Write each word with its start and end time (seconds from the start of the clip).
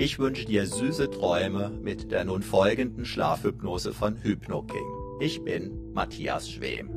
Ich 0.00 0.20
wünsche 0.20 0.44
dir 0.44 0.64
süße 0.64 1.10
Träume 1.10 1.70
mit 1.70 2.12
der 2.12 2.24
nun 2.24 2.44
folgenden 2.44 3.04
Schlafhypnose 3.04 3.92
von 3.92 4.22
HypnoKing. 4.22 5.18
Ich 5.18 5.42
bin 5.42 5.92
Matthias 5.92 6.48
Schwem. 6.48 6.90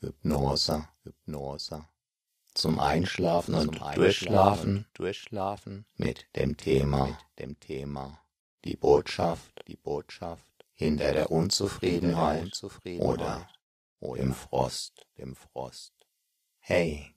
Hypnose, 0.00 0.86
Hypnose. 1.04 1.86
Zum 2.52 2.78
Einschlafen 2.80 3.54
und 3.54 3.78
Zum 3.78 3.94
Durchschlafen, 3.94 4.84
Durchschlafen 4.92 5.86
mit 5.96 6.26
dem 6.36 6.58
Thema, 6.58 7.06
mit 7.06 7.16
dem 7.38 7.60
Thema. 7.60 8.20
Die 8.66 8.76
Botschaft, 8.76 9.64
die 9.68 9.76
Botschaft 9.76 10.66
hinter 10.74 11.14
der 11.14 11.30
Unzufriedenheit, 11.30 12.42
Unzufriedenheit 12.42 13.08
oder, 13.08 13.48
oder 14.00 14.22
dem 14.22 14.34
Frost, 14.34 15.06
dem 15.16 15.34
Frost. 15.34 15.97
Hey, 16.70 17.14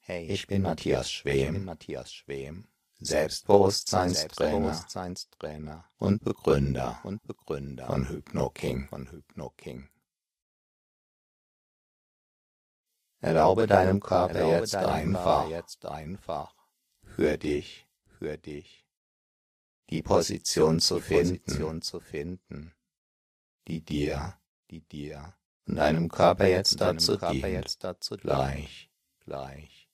hey, 0.00 0.24
ich 0.28 0.46
bin 0.46 0.62
Matthias 0.62 1.12
Schwem, 1.12 1.52
bin 1.52 1.64
Matthias 1.66 2.10
Schwem, 2.10 2.66
Selbstbewusstseinstrainer, 3.00 4.72
Selbstbewusstseinstrainer 4.72 5.84
und 5.98 6.24
Begründer 6.24 7.00
und 7.02 7.22
Begründer. 7.24 7.84
von 7.84 8.08
HypnoKing, 8.08 8.88
von 8.88 9.10
HypnoKing. 9.10 9.90
Erlaube 13.20 13.66
deinem 13.66 14.00
Körper 14.00 14.36
Erlaube 14.36 14.60
jetzt, 14.60 14.72
deinem 14.72 15.16
einfach, 15.16 15.22
Körper 15.24 15.48
jetzt 15.50 15.84
einfach 15.84 16.54
für 17.02 17.36
dich, 17.36 17.86
für 18.06 18.38
dich 18.38 18.86
die 19.90 20.00
Position 20.00 20.80
zu, 20.80 20.98
finden, 20.98 21.40
Position 21.40 21.82
zu 21.82 22.00
finden, 22.00 22.74
die 23.68 23.84
dir, 23.84 24.40
die 24.70 24.80
dir 24.80 25.36
und 25.66 25.76
deinem 25.76 26.08
Körper 26.08 26.46
jetzt 26.46 26.80
dazu 26.80 27.18
Körper 27.18 27.34
dient, 27.34 27.52
jetzt 27.52 27.84
dazu 27.84 28.16
gleich, 28.16 28.90
gleich 29.24 29.88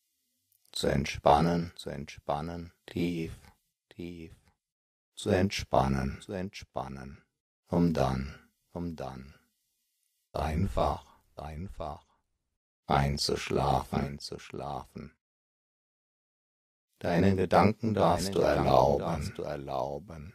zu 0.73 0.87
entspannen, 0.87 1.73
zu 1.77 1.91
entspannen, 1.91 2.73
tief, 2.87 3.33
tief, 3.89 4.35
zu 5.15 5.31
entspannen, 5.31 6.21
zu 6.21 6.33
entspannen, 6.33 7.23
um 7.69 7.93
dann, 7.93 8.39
um 8.73 8.97
dann 8.97 9.35
einfach, 10.33 11.05
einfach 11.37 12.07
einzuschlafen, 12.87 14.01
einzuschlafen. 14.01 15.17
Deine 16.99 17.35
Gedanken 17.35 17.95
darfst, 17.95 18.35
du, 18.35 18.41
erlauben, 18.41 18.99
darfst 18.99 19.39
du 19.39 19.43
erlauben, 19.43 20.35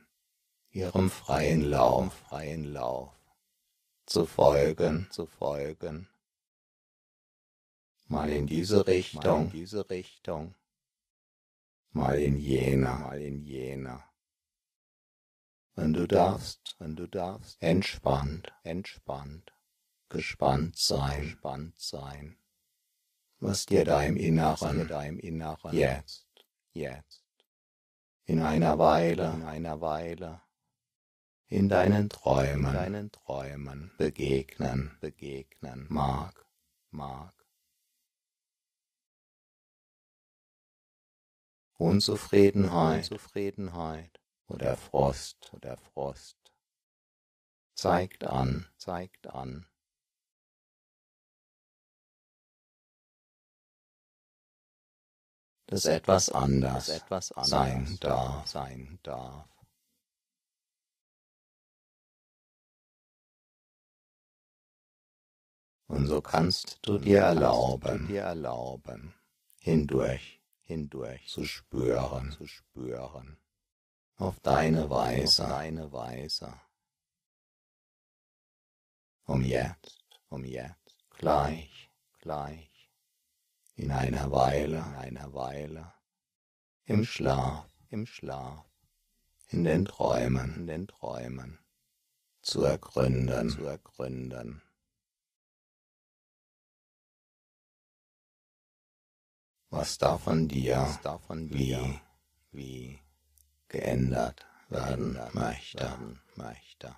ihrem 0.72 1.09
freien 1.09 1.61
Lauf, 1.61 2.13
freien 2.13 2.66
Lauf 2.66 3.13
zu 4.05 4.25
folgen, 4.25 5.07
zu 5.11 5.25
folgen. 5.25 6.09
Mal 8.07 8.29
in 8.29 8.45
diese 8.45 8.85
Richtung, 8.85 9.23
mal 9.23 9.41
in 9.41 9.51
diese 9.51 9.89
Richtung, 9.89 10.55
mal 11.91 12.19
in 12.19 12.38
jener, 12.38 12.99
mal 12.99 13.21
in 13.21 13.41
jener. 13.41 14.03
Wenn 15.73 15.93
du 15.93 16.07
darfst, 16.07 16.75
wenn 16.79 16.95
du 16.95 17.07
darfst, 17.07 17.61
entspannt, 17.61 18.53
entspannt, 18.63 19.53
gespannt 20.09 20.77
sein, 20.77 21.21
gespannt 21.21 21.79
sein. 21.79 22.38
Was 23.39 23.66
dir 23.66 23.83
deinem 23.83 24.17
Inneren, 24.17 24.87
deinem 24.87 25.19
Inneren 25.19 25.75
jetzt, 25.75 26.27
jetzt, 26.73 27.25
in 28.25 28.39
einer 28.39 28.77
Weile, 28.77 29.33
in 29.33 29.43
einer 29.43 29.81
Weile, 29.81 30.41
in 31.47 31.69
deinen 31.69 32.09
Träumen, 32.09 32.73
deinen 32.73 33.11
Träumen. 33.11 33.91
Begegnen, 33.97 34.97
begegnen. 35.01 35.87
Mag, 35.89 36.45
mag. 36.91 37.33
Unzufriedenheit, 41.78 43.12
Unzufriedenheit 43.12 44.22
oder 44.47 44.78
Frost, 44.78 45.53
oder 45.53 45.78
Frost 45.78 46.38
zeigt 47.75 48.24
an, 48.24 48.68
zeigt 48.78 49.28
an, 49.28 49.68
dass 55.68 55.85
etwas 55.85 56.29
anders, 56.29 56.90
etwas 56.90 57.32
anders 57.34 57.49
sein 57.49 57.97
darf. 57.99 58.47
Sein 58.47 58.99
darf. 59.03 59.49
Und 65.88 66.08
so 66.08 66.22
kannst 66.22 66.79
du 66.82 66.97
dir 66.97 67.20
erlauben, 67.20 68.08
dir 68.08 68.22
erlauben, 68.23 69.14
hindurch, 69.59 70.41
hindurch 70.66 71.28
zu 71.28 71.46
spüren, 71.46 72.32
zu 72.32 72.47
spüren, 72.47 73.38
auf 74.17 74.40
deine 74.40 74.90
Weise, 74.90 75.44
auf 75.44 75.50
deine 75.50 75.91
Weise, 75.91 76.59
um 79.26 79.44
jetzt, 79.44 80.20
um 80.29 80.44
jetzt, 80.44 81.06
gleich, 81.12 81.91
gleich. 82.20 82.91
In 83.76 83.91
einer 83.91 84.32
Weile, 84.32 84.78
in 84.78 84.96
einer 84.96 85.34
Weile, 85.34 85.94
im 86.85 87.03
Schlaf, 87.03 87.68
im 87.90 88.06
Schlaf, 88.06 88.66
in 89.47 89.64
den 89.64 89.85
Träumen, 89.85 90.56
in 90.56 90.68
den 90.68 90.88
Träumen, 90.88 91.59
zu 92.41 92.64
ergründen, 92.64 93.50
zu 93.50 93.66
ergründen. 93.66 94.61
Was 99.75 99.97
da 99.97 100.17
von 100.17 100.47
dir, 100.47 100.77
was 100.77 101.01
da 101.01 101.17
von 101.17 101.49
dir, 101.49 101.99
wie, 102.51 102.59
wie 102.59 102.99
geändert 103.67 104.45
werden 104.69 105.19
möchte. 105.33 106.95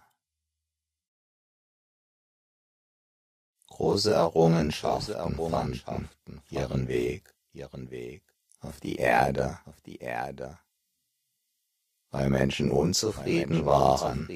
Große 3.66 4.14
Errungenschaften 4.14 5.80
fanden 5.80 6.44
ihren 6.52 6.88
Weg, 6.88 7.34
ihren 7.52 7.90
Weg. 7.90 8.22
Auf 8.60 8.80
die 8.80 8.98
Erde, 8.98 9.58
auf 9.66 9.82
die 9.82 9.98
Erde, 9.98 10.60
weil 12.12 12.30
Menschen 12.30 12.70
unzufrieden 12.70 13.66
waren, 13.66 14.28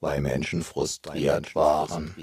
weil 0.00 0.20
Menschen 0.20 0.62
frustriert 0.62 1.54
waren, 1.54 2.14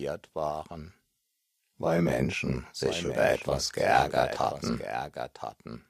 weil 1.78 2.02
Menschen 2.02 2.68
sich 2.72 3.04
über 3.04 3.30
etwas 3.30 3.72
geärgert 3.72 4.40
hatten. 4.40 5.86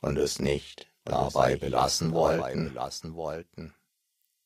Und 0.00 0.18
es 0.18 0.38
nicht 0.38 0.92
dabei 1.04 1.56
belassen 1.56 2.12
wollten, 2.12 3.74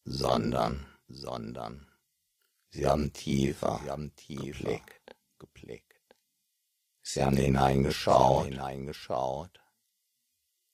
sondern, 0.04 0.86
sondern 1.08 1.86
sie 2.70 2.86
haben 2.86 3.12
tiefer, 3.12 3.80
sie 3.82 3.90
haben 3.90 4.14
tiefer 4.16 4.62
geblickt, 4.62 5.16
geblickt. 5.38 6.16
Sie 7.02 7.22
haben 7.22 7.36
hineingeschaut, 7.36 8.46
hineingeschaut. 8.46 9.60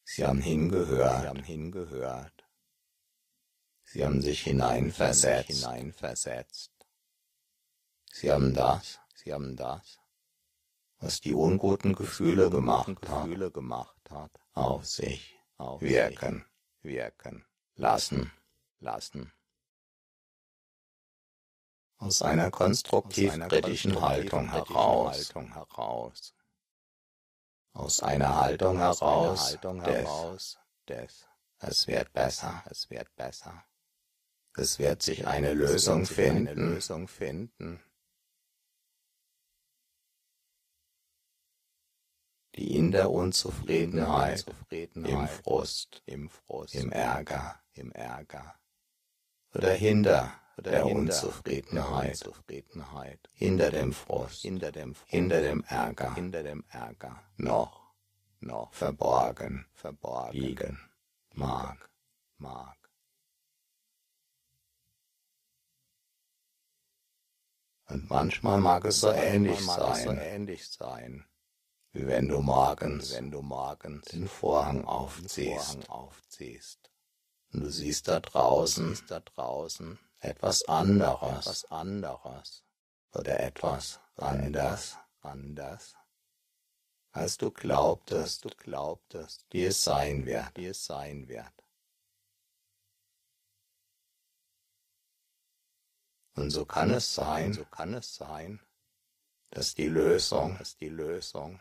Sie 0.09 0.25
haben 0.25 0.41
hingehört, 0.41 1.23
sie 1.23 1.29
haben 1.29 1.43
hingehört. 1.43 2.45
Sie 3.83 4.05
haben 4.05 4.23
sich 4.23 4.41
hineinversetzt, 4.43 5.49
hineinversetzt. 5.49 6.71
Sie 8.13 8.31
haben 8.31 8.55
das, 8.55 9.01
sie 9.17 9.33
haben 9.35 9.57
das, 9.57 9.99
was 11.01 11.21
die 11.21 11.35
unguten 11.35 11.93
Gefühle 11.95 12.51
gemacht, 12.51 13.03
Gefühle 13.03 13.51
gemacht 13.51 14.01
hat, 14.09 14.31
auf 14.53 14.87
sich 14.87 15.37
auf 15.57 15.81
wirken, 15.83 16.45
sich 16.83 16.93
wirken, 16.95 17.45
lassen, 17.75 18.31
lassen. 18.79 19.33
Aus 21.99 22.23
einer 22.23 22.53
konstruktiv-kritischen 22.53 24.01
Haltung 24.01 24.51
heraus, 24.53 25.35
heraus, 25.35 26.36
aus 27.77 28.03
einer 28.03 28.37
Haltung 28.41 28.79
heraus, 28.79 29.59
des, 29.61 30.59
des, 30.89 31.29
es 31.59 31.87
wird 31.87 32.13
besser, 32.13 32.65
es 32.71 32.91
wird 32.91 33.15
besser. 33.17 33.65
Es 34.57 34.79
wird 34.79 35.03
sich 35.03 35.27
eine 35.27 35.53
Lösung 35.53 36.07
finden, 36.07 37.83
die 42.55 42.75
in 42.75 42.91
der 42.91 43.11
Unzufriedenheit, 43.11 44.47
im 44.95 45.29
Frust, 45.29 46.03
im 46.07 46.31
Frust, 46.31 46.75
im 46.75 46.91
Ärger, 46.91 47.63
im 47.75 47.93
Ärger. 47.93 48.59
oder 49.53 49.73
hinter 49.73 50.33
der 50.63 50.87
Unzufriedenheit, 50.87 52.29
hinter 53.33 53.71
dem 53.71 53.93
Frust, 53.93 54.43
hinter 54.43 54.73
dem, 54.73 54.95
Ärger, 55.69 56.15
hinter 56.15 56.43
dem 56.43 56.65
Ärger. 56.71 57.23
Noch, 57.37 57.95
noch. 58.41 58.73
Verborgen, 58.73 59.67
verborgen. 59.75 60.39
Liegen. 60.39 60.81
Mag, 61.35 61.91
mag. 62.39 62.77
Und 67.89 68.09
manchmal 68.11 68.59
mag 68.59 68.85
es 68.87 69.01
so 69.01 69.13
ähnlich 69.13 69.61
sein, 70.71 71.25
wie 71.93 72.07
wenn 72.07 72.29
du 72.29 72.41
morgens, 72.41 73.15
wenn 73.15 73.31
du 73.31 73.43
morgens 73.43 74.07
den 74.07 74.27
Vorhang 74.27 74.85
aufziehst, 74.85 75.89
aufziehst. 75.89 76.91
Und 77.53 77.61
du 77.61 77.71
siehst 77.71 78.09
da 78.09 78.21
draußen, 78.21 78.89
siehst 78.89 79.11
da 79.11 79.21
draußen 79.21 79.99
etwas 80.21 80.63
anderes, 80.65 81.47
etwas 81.47 81.65
anderes. 81.67 82.63
Oder 83.13 83.41
etwas 83.41 84.01
anders, 84.17 84.99
anders, 85.23 85.97
als 87.13 87.39
du 87.39 87.51
glaubtest, 87.51 88.45
du 88.45 88.51
glaubtest, 88.51 89.47
wie 89.51 89.65
es 89.65 89.83
sein 89.83 90.27
wird, 90.27 90.51
wie 90.57 90.67
es 90.67 90.85
sein 90.85 91.27
wird. 91.29 91.53
Und 96.35 96.51
so 96.51 96.67
kann 96.67 96.91
es 96.91 97.15
sein, 97.15 97.55
so 97.55 97.65
kann 97.65 97.95
es 97.95 98.15
sein, 98.15 98.61
dass 99.49 99.75
die 99.75 99.89
Lösung, 99.89 100.59
dass 100.59 100.77
die 100.77 100.91
Lösung 100.91 101.59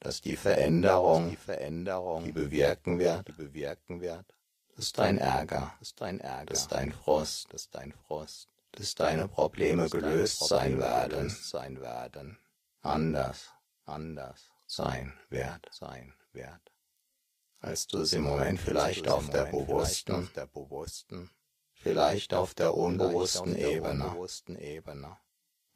dass 0.00 0.20
die 0.20 0.36
Veränderung, 0.36 1.30
die 1.30 1.36
Veränderung, 1.36 2.24
die 2.24 2.32
bewirken 2.32 2.98
wird, 2.98 3.28
die 3.28 3.32
bewirken 3.32 4.00
wird, 4.00 4.35
dass 4.76 4.92
dein 4.92 5.18
Ärger, 5.18 5.74
dass 5.78 5.94
dein 5.94 6.20
Ärger, 6.20 6.44
dass 6.46 6.68
dein 6.68 6.92
Frust, 6.92 7.52
dass 7.52 7.70
dein 7.70 7.92
Frust, 7.92 8.48
dass 8.72 8.94
deine 8.94 9.26
Probleme 9.26 9.88
gelöst 9.88 10.46
sein 10.46 10.78
werden, 10.78 11.30
sein 11.30 11.80
werden, 11.80 12.38
anders, 12.82 13.50
anders. 13.84 14.50
Sein 14.68 15.12
wird, 15.28 15.68
sein 15.70 16.12
wird, 16.32 16.72
als 17.60 17.86
du 17.86 17.98
es 18.00 18.12
im 18.12 18.24
Moment 18.24 18.60
vielleicht 18.60 19.08
auf 19.08 19.30
der 19.30 19.44
bewussten, 19.44 20.12
auf 20.12 20.32
der 20.32 20.46
bewussten, 20.46 21.30
vielleicht 21.72 22.34
auf 22.34 22.52
der 22.52 22.74
unbewussten 22.74 23.56
Ebene, 23.56 25.16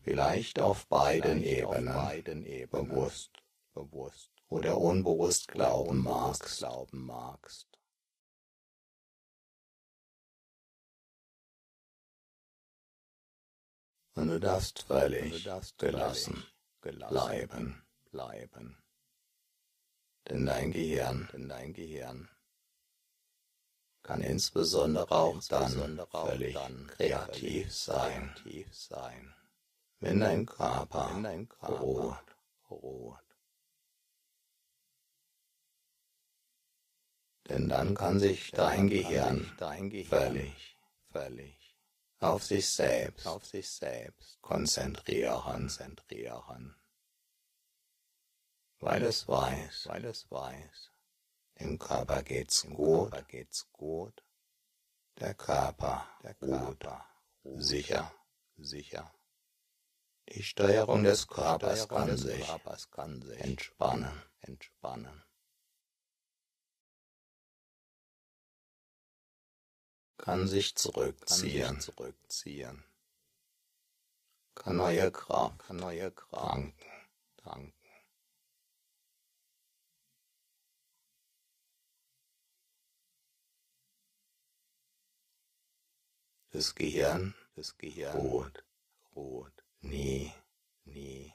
vielleicht 0.00 0.58
auf 0.58 0.88
beiden 0.88 1.42
Ebenen, 1.44 2.68
bewusst. 2.68 3.30
Bewusst. 3.72 4.32
Oder 4.48 4.76
unbewusst 4.78 5.46
glauben 5.46 6.02
magst. 6.02 6.58
Glauben 6.58 7.06
magst. 7.06 7.69
Und 14.14 14.28
du 14.28 14.40
darfst 14.40 14.82
völlig 14.82 15.48
gelassen, 15.78 16.44
bleiben, 16.80 17.82
bleiben. 18.10 18.76
Denn 20.28 20.46
dein 20.46 20.72
Gehirn, 20.72 21.28
denn 21.32 21.48
dein 21.48 21.72
Gehirn 21.72 22.28
kann 24.02 24.20
insbesondere 24.20 25.10
auch 25.10 25.42
dann 25.48 26.00
völlig 26.10 26.56
kreativ 26.88 27.72
sein, 27.72 29.34
wenn 30.00 30.20
dein 30.20 30.46
Körper 30.46 31.10
ruht, 31.62 32.36
ruht. 32.70 33.30
denn 37.50 37.68
dann 37.68 37.94
kann 37.94 38.18
sich 38.20 38.52
dein 38.52 38.88
Gehirn 38.88 39.44
völlig, 40.08 40.76
völlig 41.12 41.59
auf 42.20 42.44
sich 42.44 42.68
selbst, 42.68 43.26
auf 43.26 43.46
sich 43.46 43.68
selbst. 43.68 44.40
Konzentrieren, 44.42 45.40
konzentrieren. 45.40 46.76
Weil 48.78 49.02
es 49.02 49.28
weiß, 49.28 49.88
weil 49.88 50.04
es 50.04 50.30
weiß, 50.30 50.90
dem 51.60 51.78
Körper 51.78 52.22
geht's 52.22 52.62
gut, 52.62 53.10
Körper 53.10 53.22
geht's 53.22 53.70
gut, 53.72 54.24
der 55.18 55.34
Körper, 55.34 56.08
der 56.22 56.34
Körper, 56.34 57.06
ruht, 57.44 57.62
sicher, 57.62 58.12
sicher. 58.56 59.12
Die 60.28 60.42
Steuerung 60.42 61.02
des 61.02 61.26
Körpers, 61.26 61.88
kann, 61.88 62.16
sich 62.16 62.46
kann 62.90 63.20
sich 63.20 63.40
entspannen, 63.40 64.22
entspannen. 64.40 65.24
Kann 70.20 70.46
sich 70.46 70.76
zurückziehen, 70.76 71.80
zurückziehen. 71.80 72.84
kann 74.54 74.76
neue 74.76 75.10
Kraft, 75.10 75.60
kann 75.60 75.76
neue 75.76 76.10
Kraft 76.12 76.74
danken. 77.42 77.74
Das 86.50 86.74
Gehirn, 86.74 87.34
das 87.54 87.78
Gehirn 87.78 88.14
ruht, 88.16 88.64
ruht, 89.14 89.64
nie, 89.80 90.34
nie. 90.84 91.32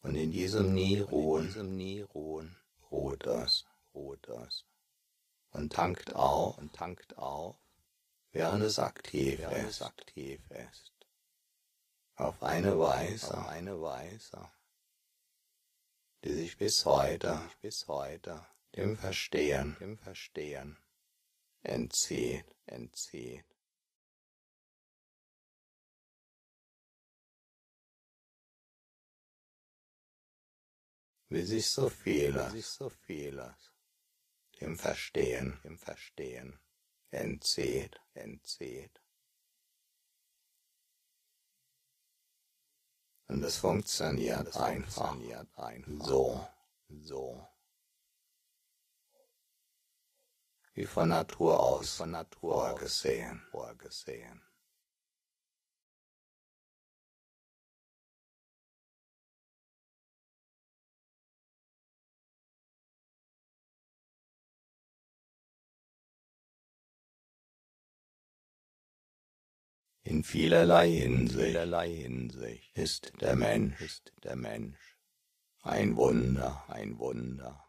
Und 0.00 0.16
in 0.16 0.32
diesem 0.32 0.74
Nie 0.74 0.98
ruhen, 0.98 1.46
diesem 1.46 1.76
Nie 1.76 2.00
ruhen, 2.00 2.56
ruht 2.90 3.24
das, 3.24 3.66
ruht 3.94 4.26
das 4.26 4.64
und 5.58 5.72
tankt 5.72 6.14
auf 6.14 6.56
und 6.58 6.72
tankt 6.72 7.18
auf, 7.18 7.56
während 8.30 8.62
es 8.62 8.78
aktiv, 8.78 9.40
während 9.40 9.68
es 9.68 9.82
aktiv 9.82 10.40
ist. 10.50 10.92
Auf 12.14 12.42
eine 12.44 12.78
Weise, 12.78 13.36
auf 13.36 13.48
eine 13.48 13.80
Weise, 13.80 14.50
die 16.22 16.32
sich 16.32 16.56
bis 16.56 16.84
heute, 16.84 17.40
sich 17.42 17.58
bis 17.58 17.88
heute 17.88 18.46
dem 18.76 18.96
Verstehen, 18.96 19.76
dem 19.80 19.98
Verstehen 19.98 20.78
entzieht, 21.62 22.46
entzieht. 22.66 23.44
Wie 31.30 31.42
sich 31.42 31.68
so 31.68 31.88
viele, 31.88 32.48
sich 32.50 32.66
so 32.66 32.88
vieles 32.88 33.67
dem 34.60 34.76
Verstehen, 34.76 35.60
dem 35.64 35.78
Verstehen 35.78 36.58
entzieht, 37.10 38.00
entzieht. 38.14 39.00
Und 43.28 43.42
es 43.44 43.58
funktioniert, 43.58 44.48
es 44.48 44.56
einfach, 44.56 45.08
funktioniert 45.08 45.58
einfach 45.58 46.06
so, 46.06 46.48
so. 46.88 47.46
Wie 50.72 50.86
von 50.86 51.08
Natur 51.10 51.60
aus, 51.60 51.96
von 51.96 52.12
Natur 52.12 52.68
vorgesehen, 52.68 53.42
vorgesehen. 53.50 54.47
In 70.08 70.24
vielerlei 70.24 70.90
Hinsicht, 70.90 72.74
ist 72.74 73.12
der 73.20 73.36
Mensch, 73.36 74.00
ein 75.60 75.96
Wunder, 75.96 76.64
ein 76.68 76.98
Wunder. 76.98 77.62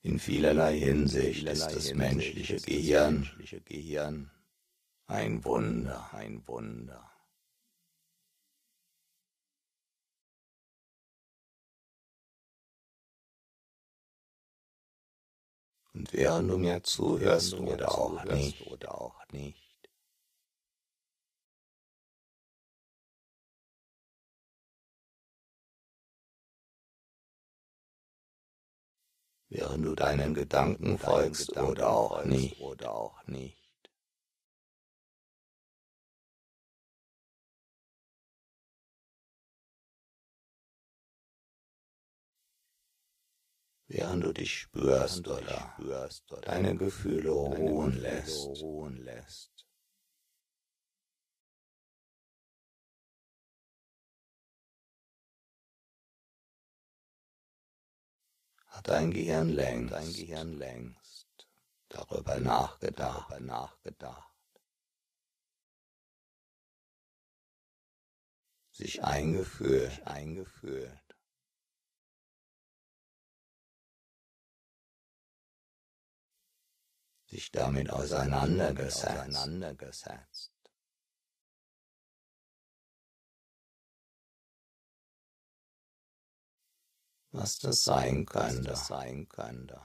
In 0.00 0.18
vielerlei 0.18 0.78
Hinsicht 0.78 1.46
ist 1.46 1.66
das 1.66 1.92
menschliche 1.92 2.62
Gehirn 3.60 4.30
ein 5.04 5.44
Wunder, 5.44 6.14
ein 6.14 6.46
Wunder. 6.48 7.09
Und 16.00 16.14
während 16.14 16.50
du 16.50 16.56
mir 16.56 16.82
zuhörst 16.82 17.52
oder 17.52 17.92
auch 17.92 18.24
nicht, 18.24 18.66
oder 18.68 18.98
auch 18.98 19.20
nicht, 19.32 19.60
während 29.50 29.84
du 29.84 29.94
deinen 29.94 30.32
Gedanken 30.32 30.96
folgst 30.96 31.54
oder 31.58 31.90
auch 31.90 32.24
nicht, 32.24 32.58
oder 32.62 32.94
auch 32.94 33.26
nicht. 33.26 33.59
Während 43.90 44.22
du 44.22 44.32
dich 44.32 44.56
spürst 44.60 45.26
oder, 45.26 45.76
deine 46.42 46.76
Gefühle 46.76 47.30
ruhen 47.30 47.96
lässt. 48.00 49.66
Hat 58.66 58.88
dein 58.88 59.10
Gehirn 59.10 59.48
längst, 59.48 59.92
dein 59.92 60.12
Gehirn 60.12 60.52
längst 60.56 61.48
darüber 61.88 62.38
nachgedacht, 62.38 63.34
sich 68.70 69.02
eingefühlt, 69.02 70.06
eingefühlt 70.06 71.09
sich 77.30 77.52
damit 77.52 77.90
auseinandergesetzt. 77.90 80.52
Was 87.32 87.60
das 87.60 87.84
sein 87.84 88.26
könnte. 88.26 88.74
Sein 88.74 89.28
könnte. 89.28 89.80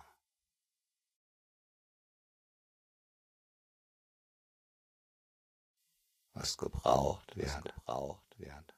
Was 6.34 6.58
gebraucht 6.58 7.38
wird. 7.38 7.48
Was 7.48 7.64
gebraucht 7.64 8.40
wird. 8.40 8.75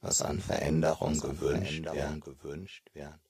Was 0.00 0.22
an 0.22 0.40
Veränderung, 0.40 1.16
was 1.16 1.24
an 1.24 1.36
gewünscht, 1.36 1.84
Veränderung 1.84 2.26
wird. 2.26 2.40
gewünscht 2.40 2.90
wird. 2.94 3.20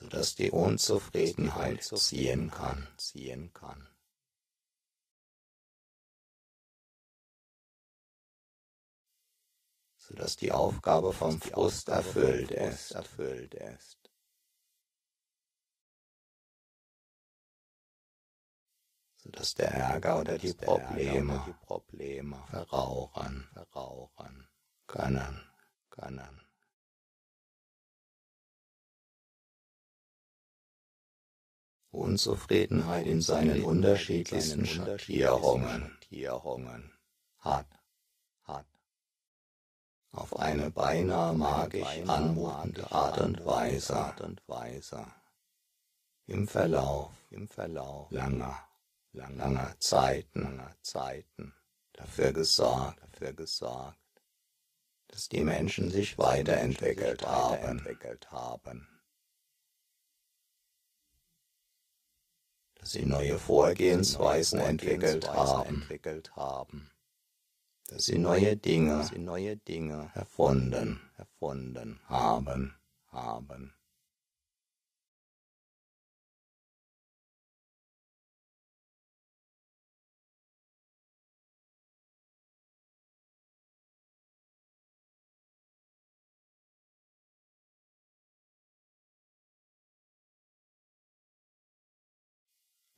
sodass 0.00 0.34
die 0.34 0.50
Unzufriedenheit 0.50 1.84
ziehen 1.84 2.50
kann, 2.50 2.88
ziehen 2.96 3.52
kann. 3.52 3.86
sodass 10.10 10.34
die 10.36 10.50
Aufgabe 10.50 11.12
vom 11.12 11.40
Frust 11.40 11.88
erfüllt 11.88 12.50
ist, 12.50 12.90
erfüllt 12.90 13.54
ist. 13.54 13.99
Sodass 19.22 19.54
der 19.54 19.70
Ärger 19.72 20.20
oder 20.20 20.38
die 20.38 20.54
Probleme, 20.54 21.44
die 21.46 21.66
Probleme. 21.66 22.42
Verrauchen, 22.48 23.48
verrauchen. 23.52 24.48
Können, 24.86 25.40
können. 25.90 26.40
Unzufriedenheit 31.92 33.06
in 33.06 33.20
seinen 33.20 33.62
unterschiedlichsten 33.62 34.64
Schattierungen. 34.64 35.98
Hat, 37.38 37.66
hat. 38.44 38.66
Auf 40.12 40.36
eine 40.38 40.70
beinahe 40.70 41.34
magisch 41.34 42.02
anmutende 42.06 42.90
Art 42.90 43.18
und 43.20 43.44
Weise, 43.44 43.96
Art 43.96 44.20
und 44.20 44.42
Weise. 44.48 45.06
Im 46.26 46.48
Verlauf, 46.48 47.12
im 47.30 47.48
Verlauf. 47.48 48.10
Langer 48.10 48.69
langer 49.12 49.74
Zeiten, 49.78 50.42
langer 50.42 50.74
Zeiten 50.82 51.54
dafür 51.92 52.32
gesorgt, 52.32 53.02
dafür 53.02 53.32
gesorgt, 53.32 53.98
dass 55.08 55.28
die 55.28 55.42
Menschen 55.42 55.90
sich 55.90 56.18
weiterentwickelt, 56.18 57.22
weiterentwickelt 57.22 58.30
haben. 58.30 58.86
Dass 62.74 62.92
sie 62.92 63.04
neue 63.04 63.38
Vorgehensweisen 63.38 64.60
entwickelt 64.60 65.28
haben, 65.28 65.68
entwickelt 65.82 66.34
haben. 66.36 66.90
Dass 67.88 68.04
sie 68.04 68.18
neue 68.18 68.56
Dinge, 68.56 69.04
sie 69.04 69.18
neue 69.18 69.56
Dinge 69.56 70.10
erfunden, 70.14 71.00
erfunden 71.18 72.00
haben, 72.06 72.74
haben. 73.08 73.74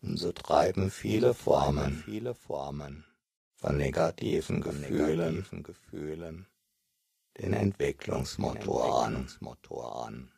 So 0.03 0.33
treiben 0.33 0.91
viele 0.91 1.33
Formen, 1.33 2.03
viele 2.05 2.35
Formen 2.35 3.05
von 3.55 3.77
negativen 3.77 4.61
Gefühlen, 4.61 5.47
Gefühlen 5.63 6.47
den 7.39 7.53
Entwicklungsmotor 7.53 9.07
an. 9.07 10.33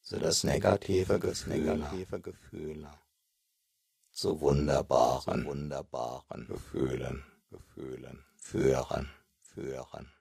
So 0.00 0.18
dass 0.18 0.44
negative 0.44 1.18
Gefühle, 1.18 1.76
negative 1.76 2.20
Gefühle 2.20 2.90
zu 4.10 4.40
wunderbaren, 4.40 5.44
wunderbaren 5.46 6.46
Gefühlen, 6.46 7.24
Gefühlen 7.50 8.24
führen, 8.36 9.10
führen. 9.42 10.15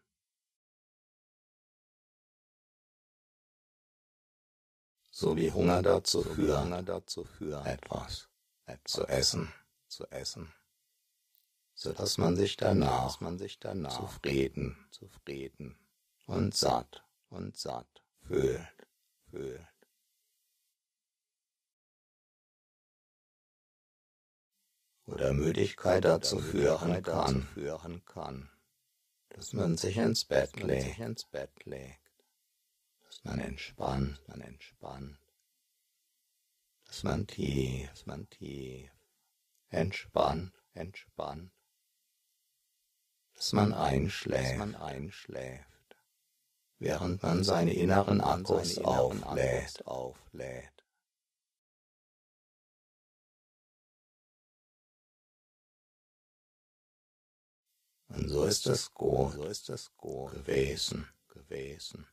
So 5.16 5.38
wie 5.38 5.50
Hunger 5.50 5.82
dazu 5.82 6.24
führen, 6.24 6.86
führen 7.38 7.66
etwas 7.66 8.28
zu 8.84 9.08
essen, 9.08 9.54
zu 9.88 10.06
essen, 10.12 10.54
so 11.74 11.94
dass 11.94 12.18
man 12.18 12.36
sich 12.36 12.58
danach, 12.58 13.22
man 13.22 13.38
sich 13.38 13.58
danach 13.58 13.98
zufrieden, 13.98 14.76
zufrieden 14.92 15.80
und 16.28 16.54
satt 16.54 17.06
und 17.30 17.56
satt 17.56 18.04
fühlt, 18.28 18.90
fühlt. 19.30 19.66
Oder 25.06 25.32
Müdigkeit 25.32 26.04
dazu 26.04 26.40
führen 26.40 27.02
kann, 27.04 27.44
führen 27.54 28.04
kann, 28.04 28.50
dass 29.30 29.54
man 29.54 29.78
sich 29.78 29.96
ins 29.96 30.26
Bett 30.26 30.60
legt, 30.60 31.00
ins 31.00 31.24
Bett 31.24 31.64
legt, 31.64 32.02
dass 33.04 33.15
man 33.26 33.40
entspannt, 33.40 34.22
man 34.28 34.42
entspannt, 34.42 35.20
dass 36.86 37.04
man 37.04 37.26
tief, 37.26 37.90
dass 37.90 38.06
man 38.06 38.30
tief. 38.30 38.92
Entspannt, 39.70 40.54
entspannt, 40.74 41.52
dass 43.34 43.52
man 43.52 43.74
einschläft, 43.74 44.60
man 44.60 44.76
einschläft, 44.76 45.98
während 46.78 47.24
man 47.24 47.44
seine 47.44 47.74
inneren 47.74 48.22
Akkus 48.22 48.78
auflädt, 48.78 49.86
auflädt. 49.88 50.86
Und 58.08 58.30
so 58.30 58.46
ist 58.46 58.68
es 58.68 58.94
gut, 58.94 59.34
so 59.34 59.46
ist 59.46 59.70
es 59.70 59.94
gut 59.98 60.32
gewesen, 60.32 61.10
gewesen, 61.28 62.08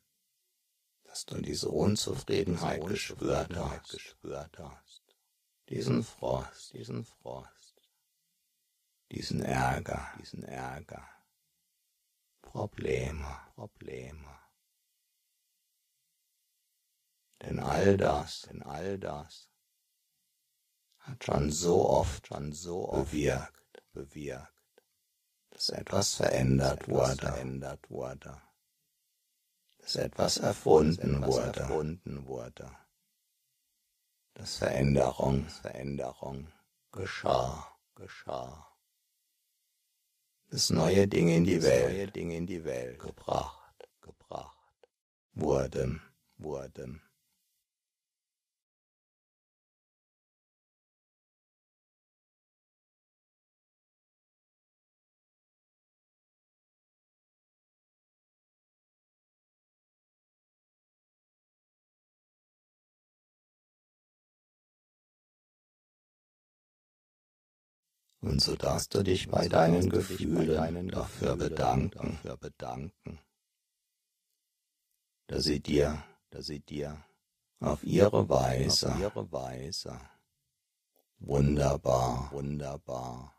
dass 1.13 1.27
du 1.27 1.43
diese 1.43 1.69
Unzufriedenheit 1.69 2.83
gespürt 2.87 3.55
hast, 4.59 5.03
diesen 5.69 6.03
Frost, 6.03 6.73
diesen 6.73 7.05
Frost, 7.05 7.83
diesen 9.11 9.43
Ärger, 9.43 10.11
diesen 10.19 10.43
Ärger, 10.43 11.07
Probleme, 12.41 13.41
Probleme. 13.55 14.39
Denn 17.43 17.61
all 17.61 17.99
das, 17.99 18.49
denn 18.49 18.63
all 18.63 18.99
das 18.99 19.51
hat 20.97 21.23
schon 21.23 21.53
so 21.53 21.91
oft, 21.91 22.29
schon 22.29 22.55
so 22.55 22.89
oft 22.89 23.13
bewirkt, 23.13 23.83
bewirkt, 23.93 24.83
dass 25.51 25.69
etwas 25.69 26.15
verändert 26.15 26.89
wurde, 26.89 27.17
verändert 27.17 27.91
wurde, 27.91 28.41
dass 29.83 29.97
etwas 29.97 30.39
erfunden 30.39 31.23
wurde, 32.27 32.71
dass 34.35 34.57
Veränderung, 34.57 35.47
Veränderung 35.49 36.47
geschah, 36.93 37.77
geschah, 37.95 38.67
dass 40.51 40.71
neue 40.71 41.09
Dinge 41.09 41.37
in 41.37 41.45
die 41.45 41.63
Welt, 41.63 41.93
neue 41.93 42.09
Dinge 42.09 42.37
in 42.37 42.47
die 42.47 42.65
Welt 42.65 43.01
gebracht, 43.01 43.89
gebracht 44.01 44.89
wurden, 45.33 46.01
wurden. 46.37 47.03
Und 68.23 68.41
so 68.41 68.55
darfst 68.55 68.95
du 68.95 69.03
dich 69.03 69.29
bei 69.29 69.49
deinen 69.49 69.91
Gefühlen 69.91 70.89
dafür 70.89 71.37
bedanken, 71.37 72.13
dafür 72.13 72.37
bedanken, 72.37 73.19
dass 75.27 75.43
sie 75.43 75.59
dir, 75.59 76.05
dass 76.31 76.47
sie 76.47 76.61
dir 76.61 77.05
auf 77.59 77.83
ihre 77.83 78.29
Weise, 78.29 78.93
auf 78.93 79.01
ihre 79.01 79.33
Weise 79.33 80.01
wunderbar, 81.19 82.31
wunderbar 82.31 83.35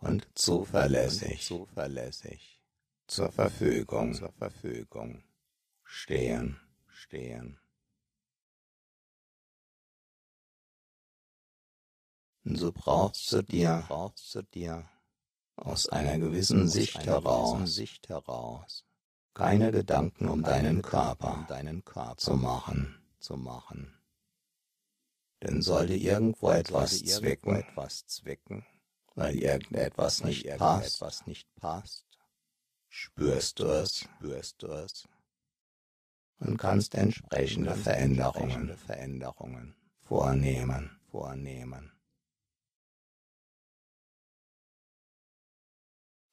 und 0.00 0.28
zuverlässig, 0.34 1.44
zuverlässig 1.44 2.62
zur 3.08 3.32
Verfügung, 3.32 4.14
zur 4.14 4.32
Verfügung 4.32 5.24
stehen, 5.82 6.60
stehen. 6.86 7.58
So 12.56 12.72
brauchst 12.72 13.32
du 13.32 13.42
dir, 13.42 13.84
brauchst 13.88 14.34
du 14.34 14.42
dir 14.42 14.88
aus 15.56 15.88
einer 15.88 16.18
gewissen 16.18 16.68
Sicht 16.68 17.04
heraus, 17.04 17.74
Sicht 17.74 18.08
heraus 18.08 18.84
keine 19.38 19.70
Gedanken 19.70 20.28
um 20.28 20.42
deinen 20.42 20.82
Körper, 20.82 21.34
um 21.34 21.46
deinen 21.46 21.84
Körper 21.84 22.16
zu 22.16 22.34
machen, 22.34 23.00
zu 23.20 23.36
machen. 23.36 23.94
Denn 25.40 25.62
sollte 25.62 25.94
irgendwo 25.94 26.50
etwas 26.50 26.98
zwicken, 27.04 27.54
etwas 27.54 28.04
zwicken, 28.06 28.66
weil 29.14 29.36
irgendetwas 29.36 30.24
nicht 30.24 30.44
passt, 30.58 30.96
etwas 30.96 31.26
nicht 31.26 31.48
passt, 31.54 32.04
spürst 32.88 33.60
du 33.60 33.66
es, 33.66 33.98
spürst 33.98 34.60
du 34.64 34.66
es 34.66 35.06
und 36.40 36.56
kannst 36.56 36.96
entsprechende 36.96 37.76
Veränderungen, 37.76 38.76
Veränderungen 38.76 39.76
vornehmen, 40.02 40.98
vornehmen. 41.12 41.92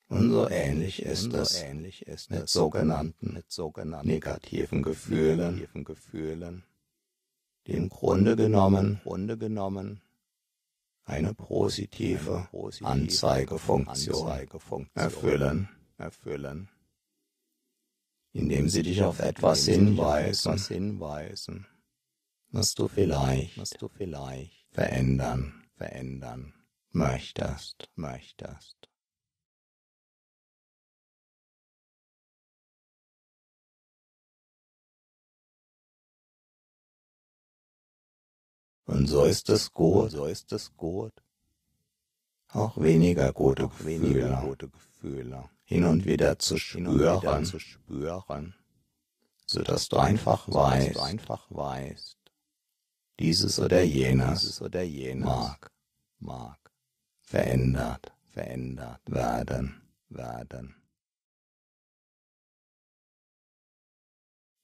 Und 0.08 0.32
so 0.32 0.48
ähnlich 0.50 1.02
ist 1.02 1.34
es 1.34 1.62
ähnlich 1.62 2.06
ist 2.06 2.30
mit 2.30 2.48
sogenannten, 2.48 3.34
mit 3.34 3.52
sogenannten 3.52 4.08
negativen 4.08 4.84
Gefühlen, 4.84 5.56
negativen 5.56 5.84
Gefühlen, 5.84 6.64
die 7.66 7.74
im 7.74 7.90
Grunde 7.90 8.36
genommen, 8.36 9.00
Grunde 9.04 9.38
genommen 9.38 10.02
eine 11.06 11.34
positive, 11.34 12.36
eine 12.36 12.48
positive 12.52 12.88
Anzeigefunktion, 12.88 14.28
Anzeigefunktion 14.28 15.04
erfüllen, 15.04 15.70
erfüllen, 15.98 16.70
indem 18.32 18.70
sie 18.70 18.84
dich 18.84 19.02
auf 19.02 19.20
etwas 19.20 19.66
hinweisen, 19.66 20.52
etwas 20.52 20.68
hinweisen, 20.68 21.66
was 22.52 22.76
du 22.76 22.88
vielleicht, 22.88 23.58
was 23.58 23.72
du 23.72 23.88
vielleicht 23.88 24.68
verändern, 24.72 25.64
verändern 25.76 26.54
möchtest, 26.92 27.90
möchtest. 27.96 28.90
Und 38.86 39.08
so 39.08 39.24
ist 39.24 39.50
es 39.50 39.72
gut, 39.72 40.12
so 40.12 40.26
ist 40.26 40.52
es 40.52 40.76
gut. 40.76 41.14
Auch 42.50 42.78
weniger 42.78 43.34
gute, 43.34 43.66
auch 43.66 43.70
Gefühle, 43.72 44.02
weniger 44.02 44.42
gute 44.42 44.70
Gefühle. 44.70 45.50
hin 45.64 45.84
und 45.86 46.06
wieder 46.06 46.38
zu 46.40 46.58
spüren, 46.58 47.22
wieder 47.22 47.44
zu 47.44 47.60
spüren. 47.60 48.56
So 49.48 49.62
dass 49.62 49.90
du 49.90 49.98
einfach 49.98 50.48
weißt, 50.48 50.96
du 50.96 51.02
einfach 51.02 51.48
weißt, 51.50 52.18
dieses 53.20 53.60
oder 53.60 53.84
jenes, 53.84 54.42
dieses 54.42 54.62
oder 54.62 54.84
jenes 54.84 55.26
mag, 55.26 55.72
mag, 56.20 56.72
verändert, 57.22 58.14
verändert 58.32 59.02
werden, 59.06 59.82
werden. 60.10 60.76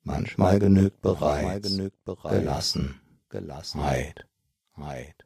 Manchmal 0.04 0.60
genügt 0.60 1.02
bereits, 1.02 1.44
Manchmal 1.44 1.62
genügt 1.62 2.04
bereits 2.06 2.40
gelassen, 2.40 3.02
Gelassenheit, 3.32 4.28
Heid, 4.78 5.26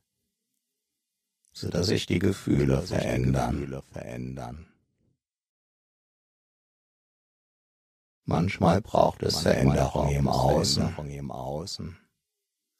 so 1.51 1.69
dass 1.69 1.87
sich 1.87 2.05
die 2.05 2.19
Gefühle 2.19 2.81
verändern. 2.81 4.67
Manchmal 8.23 8.81
braucht 8.81 9.21
es 9.23 9.39
Veränderung 9.39 10.09
im 10.09 10.27
Außen, 10.27 10.95
im 11.09 11.31
Außen. 11.31 11.97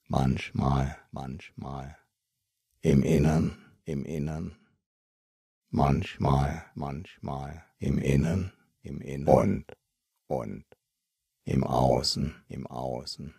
Manchmal, 0.08 0.98
manchmal 1.12 1.98
im 2.82 3.04
Innern, 3.04 3.58
im 3.84 4.06
Innern. 4.06 4.56
Manchmal, 5.70 6.66
manchmal 6.76 7.66
im 7.80 7.98
Innen, 7.98 8.54
im 8.82 9.02
Innen. 9.02 9.28
Und 9.28 9.76
und 10.28 10.66
im 11.44 11.64
Außen, 11.64 12.36
im 12.48 12.68
Außen. 12.68 13.36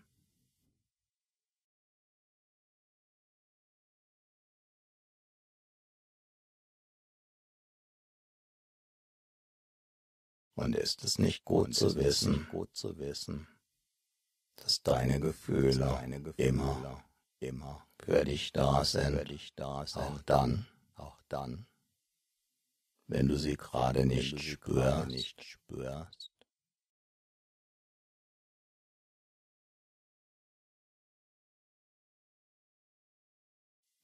Und 10.56 10.74
ist 10.74 11.04
es 11.04 11.18
nicht 11.18 11.44
gut 11.44 11.74
zu 11.74 11.94
wissen, 11.96 12.48
gut 12.50 12.74
zu 12.74 12.96
wissen, 12.98 13.46
dass 14.56 14.82
deine 14.82 15.20
Gefühle, 15.20 15.80
deine 15.80 16.22
Gefühle 16.22 16.48
immer, 16.48 17.04
immer 17.40 17.86
für 17.98 18.24
dich 18.24 18.52
da 18.52 18.82
sind, 18.82 19.18
für 19.18 19.24
dich 19.26 19.54
da 19.54 19.86
sind, 19.86 20.02
auch 20.02 20.22
dann, 20.22 20.66
auch 20.94 21.20
dann, 21.28 21.66
wenn 23.06 23.28
du 23.28 23.36
sie 23.36 23.58
gerade 23.58 24.06
nicht, 24.06 24.40
spürst. 24.40 25.08
nicht 25.08 25.44
spürst. 25.44 26.32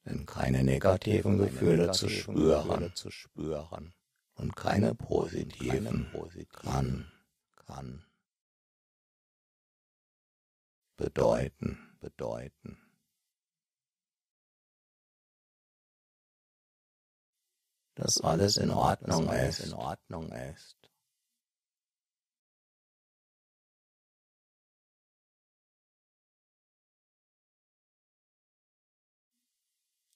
Denn 0.05 0.27
keine 0.27 0.63
negativen 0.63 1.39
Gefühle 1.39 1.91
zu 1.93 2.09
spüren, 2.09 2.93
zu 2.93 3.09
spüren 3.09 3.95
und 4.35 4.55
keine 4.55 4.95
positiven, 4.95 6.11
kann, 6.51 7.11
kann 7.55 8.05
bedeuten, 10.97 11.97
bedeuten. 11.99 12.83
dass 17.95 18.21
alles 18.21 18.57
in 18.57 18.71
Ordnung 18.71 19.29
ist. 19.29 19.59
In 19.59 19.73
Ordnung 19.73 20.31
ist. 20.31 20.77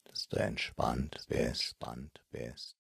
Dass 0.06 0.28
du 0.28 0.38
entspannt 0.38 1.26
bist, 1.28 1.32
entspannt 1.32 2.26
bist. 2.32 2.77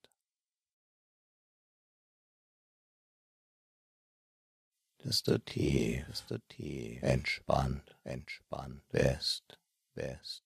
Tief, 5.07 6.05
dass 6.07 6.25
du 6.25 6.37
tief 6.49 7.01
entspannt, 7.01 7.95
entspannt 8.03 8.81
bist, 8.89 9.57
bist. 9.95 10.43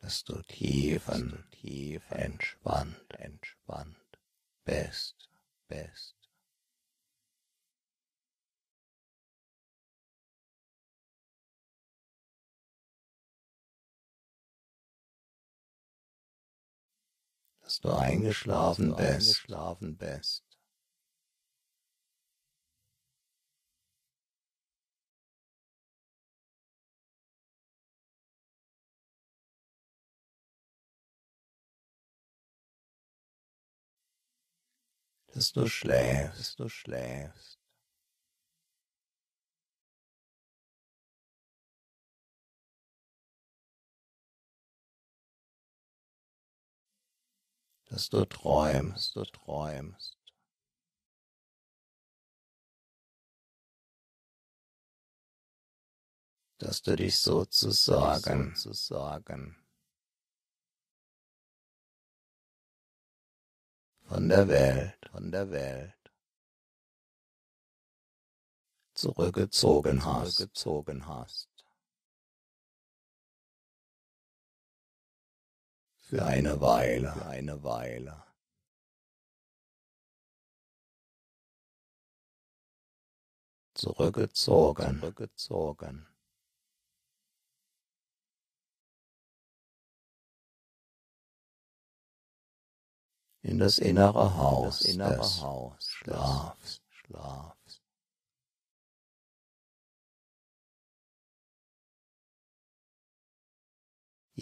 dass 0.00 0.22
du 0.24 0.40
tief 0.42 1.08
und 1.08 1.44
tief 1.50 2.02
entspannt, 2.10 3.14
entspannt 3.18 3.96
bist, 4.64 5.28
bist. 5.68 6.22
Dass 17.72 17.80
du 17.80 17.90
eingeschlafen 17.90 18.94
bist, 18.96 19.48
dass 35.28 35.52
du 35.54 35.66
schläfst, 35.66 36.40
dass 36.40 36.56
du 36.56 36.68
schläfst. 36.68 37.61
Dass 47.92 48.08
du 48.08 48.24
träumst, 48.24 49.16
du 49.16 49.22
träumst. 49.26 50.16
Dass 56.56 56.80
du 56.80 56.96
dich 56.96 57.18
sozusagen, 57.18 58.54
sozusagen 58.56 59.62
von 64.04 64.26
der 64.26 64.48
Welt, 64.48 64.98
von 65.10 65.30
der 65.30 65.50
Welt. 65.50 65.94
Zurückgezogen 68.94 70.02
hast, 70.02 70.36
zurückgezogen 70.36 71.06
hast. 71.06 71.51
Für 76.12 76.26
eine 76.26 76.60
Weile, 76.60 77.10
für 77.14 77.24
eine 77.24 77.62
Weile. 77.62 78.22
Zurückgezogen, 83.72 85.00
zurückgezogen. 85.00 86.06
in 93.40 93.58
das 93.58 93.78
innere 93.78 94.36
Haus, 94.36 94.80
das 94.80 94.94
innere 94.94 95.16
des 95.16 95.40
Haus, 95.40 95.88
Schlafs, 95.88 96.82
Schlafs. 96.90 97.61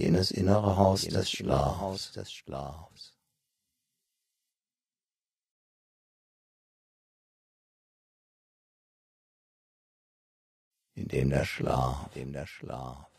Jenes 0.01 0.31
innere 0.31 0.77
Haus 0.77 1.03
Jenes 1.03 1.15
des 1.15 1.31
Schlafs, 1.31 2.13
des 2.13 2.33
Schlafs. 2.33 3.17
in 10.95 11.09
dem 11.09 11.31
der 11.31 11.45
Schlaf, 11.45 12.07
in 12.09 12.13
dem 12.13 12.33
der 12.33 12.47
Schlaf 12.47 13.11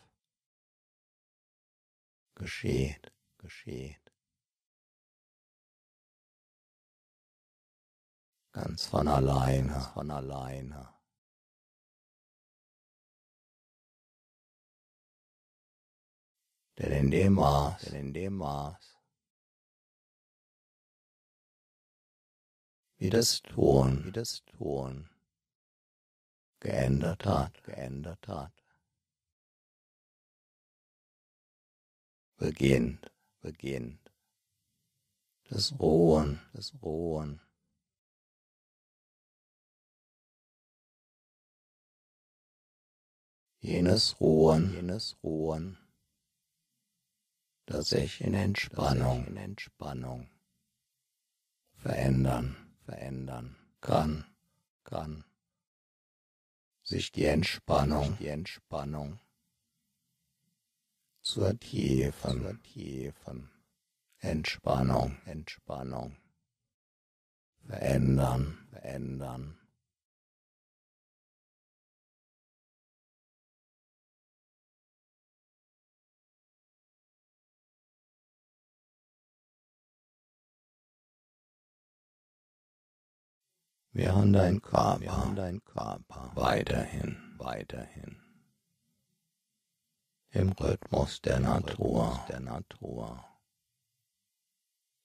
geschieht, 2.36 3.12
geschieht. 3.38 4.02
ganz 8.52 8.86
von 8.86 9.08
alleine, 9.08 9.80
von 9.94 10.10
alleine. 10.10 11.01
Denn 16.82 16.90
in 16.90 17.10
dem 17.12 17.34
Maß, 17.34 17.82
denn 17.82 17.94
in 17.94 18.12
dem 18.12 18.34
Maß, 18.38 18.98
wie 22.96 23.08
das 23.08 23.40
Tun, 23.42 24.04
wie 24.04 24.10
das 24.10 24.44
Tun 24.46 25.08
geändert 26.58 27.24
hat, 27.24 27.62
geändert 27.62 28.26
hat, 28.26 28.52
beginnt, 32.36 33.12
beginnt. 33.40 34.12
Das 35.44 35.78
Ruhen, 35.78 36.40
das 36.52 36.74
Ruhen. 36.82 37.40
Jenes 43.60 44.20
Ruhen, 44.20 44.72
jenes 44.74 45.16
Ruhen, 45.22 45.81
das 47.72 47.88
sich 47.88 48.20
in 48.20 48.34
Entspannung, 48.34 49.26
in 49.28 49.38
Entspannung 49.38 50.28
verändern, 51.76 52.54
verändern 52.84 53.56
kann, 53.80 54.26
kann 54.84 55.24
sich 56.82 57.12
die 57.12 57.24
Entspannung, 57.24 58.16
die 58.18 58.28
Entspannung 58.28 59.18
zur 61.22 61.58
tiefen, 61.58 62.42
zur 62.42 62.62
tiefen 62.62 63.50
Entspannung, 64.18 65.16
Entspannung 65.24 66.16
verändern, 67.66 68.68
verändern 68.70 69.61
während 83.92 84.34
dein 84.34 84.60
Körper, 84.60 85.32
dein 85.36 85.62
Körper 85.64 86.30
weiterhin, 86.34 87.34
weiterhin. 87.38 88.20
Im 90.30 90.52
Rhythmus 90.52 91.20
der 91.20 91.40
Natur, 91.40 92.24
der 92.28 92.40
Natur. 92.40 93.24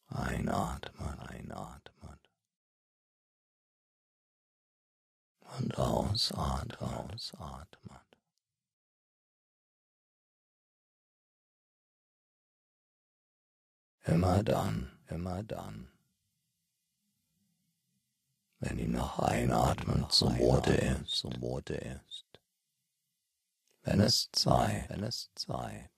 Einatmet, 0.07 1.19
einatmet 1.29 2.29
und 5.57 5.77
ausatmet, 5.77 6.81
ausatmet. 6.81 8.01
Immer 14.05 14.43
dann, 14.43 14.97
immer 15.09 15.43
dann 15.43 15.91
wenn 18.59 18.79
ihm 18.79 18.91
nach 18.91 19.19
Einatmen 19.19 20.09
zumute 20.09 20.73
ist, 20.73 21.11
zumute 21.11 21.75
ist. 21.75 22.25
Wenn 23.83 24.01
es 24.01 24.29
Zeit, 24.31 24.89
wenn 24.89 25.03
es 25.03 25.31
Zeit 25.35 25.91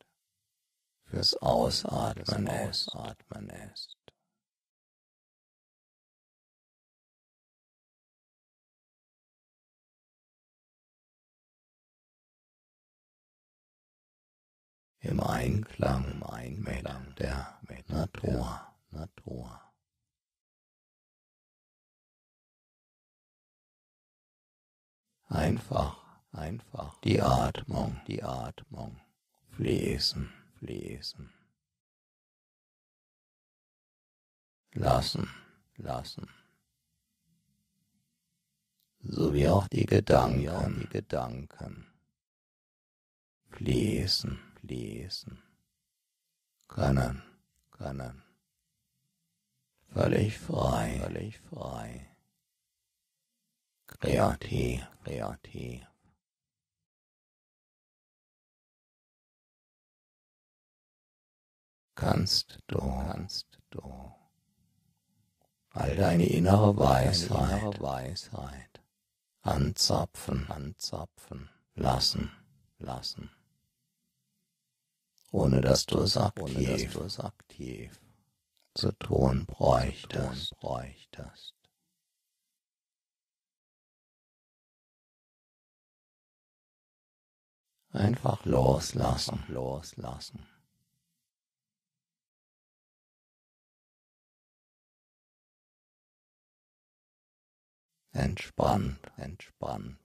fürs 1.05 1.35
Ausatmen, 1.37 2.47
Ausatmen 2.47 3.49
ist. 3.49 3.95
Im 15.01 15.21
Einklang, 15.21 16.11
im 16.11 16.23
Einklang 16.23 17.05
mit 17.05 17.19
der 17.19 17.57
mit 17.61 17.89
Natur, 17.89 18.67
Natur. 18.91 19.48
Einfach, 25.49 25.97
einfach. 26.31 26.99
Die 27.01 27.19
Atmung, 27.19 27.99
die 28.05 28.21
Atmung. 28.21 29.01
Fließen, 29.55 30.31
fließen. 30.59 31.33
Lassen, 34.73 35.27
lassen. 35.77 36.27
So 39.01 39.33
wie 39.33 39.47
auch 39.47 39.67
die 39.69 39.87
Gedanken, 39.87 40.41
ja, 40.41 40.69
die 40.69 40.87
Gedanken. 40.87 41.87
Fließen, 43.49 44.39
fließen. 44.59 45.41
Können, 46.67 47.23
können. 47.71 48.21
Völlig 49.87 50.37
frei, 50.37 50.99
völlig 51.01 51.39
frei 51.39 52.18
kreativ, 53.99 54.85
kreativ. 55.03 55.85
Kannst 61.95 62.59
du, 62.67 62.79
kannst 62.79 63.59
du. 63.71 63.81
All 65.71 65.95
deine 65.95 66.25
innere 66.25 66.77
Weisheit, 66.77 67.59
innere 67.59 67.79
Weisheit 67.81 68.81
anzapfen, 69.41 70.49
anzapfen, 70.49 71.49
lassen, 71.75 72.31
lassen, 72.77 73.29
ohne 75.31 75.61
dass 75.61 75.85
du 75.85 75.99
es 75.99 76.17
aktiv, 76.17 76.57
ohne 76.57 76.65
dass 76.65 76.93
du 76.93 77.03
es 77.03 77.19
aktiv 77.19 77.99
zu 78.75 78.91
tun 78.93 79.45
bräuchtest, 79.45 80.55
bräuchtest. 80.57 81.58
Einfach 87.91 88.45
loslassen, 88.45 89.43
loslassen. 89.47 90.45
Entspannt, 98.11 98.99
entspannt. 99.17 99.99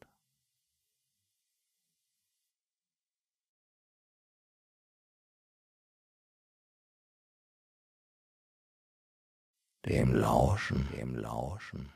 Dem 9.84 10.14
Lauschen, 10.14 10.88
dem 10.92 11.14
Lauschen. 11.16 11.92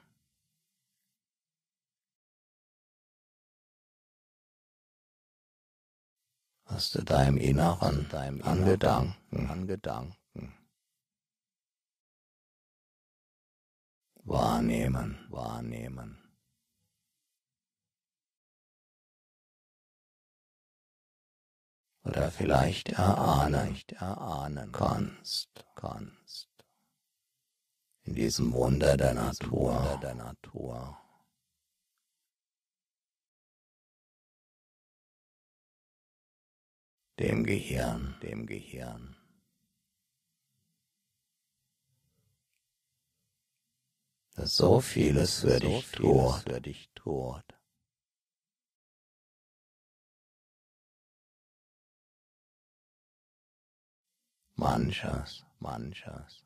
Was 6.69 6.91
du 6.91 7.03
deinem 7.03 7.37
Inneren, 7.37 8.09
deinem 8.11 8.43
an 8.43 8.65
Gedanken, 8.65 9.51
an 9.51 9.67
Gedanken 9.67 10.17
wahrnehmen, 14.29 15.27
wahrnehmen. 15.31 16.23
Oder 22.05 22.31
vielleicht 22.31 22.91
erahnen, 22.91 23.77
erahnen. 23.93 24.73
Kannst, 24.73 25.67
kannst. 25.75 26.49
In 28.03 28.15
diesem 28.15 28.53
Wunder 28.53 28.97
der 28.97 29.15
Natur, 29.15 29.75
Wunder 29.75 29.99
der 29.99 30.15
Natur. 30.15 30.99
Dem 37.19 37.45
Gehirn, 37.45 38.17
dem 38.23 38.47
Gehirn. 38.47 39.17
Das 44.37 44.55
so 44.55 44.81
vieles 44.81 45.41
für 45.41 45.59
dich 45.59 45.91
tut, 45.91 46.43
für 46.43 46.61
dich 46.61 46.89
tut. 46.95 47.45
Manches, 54.55 55.45
manches. 55.59 56.45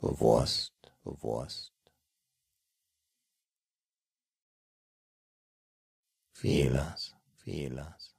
Bewusst, 0.00 0.74
bewusst. 1.02 1.71
Vieles, 6.42 7.14
vieles. 7.44 8.16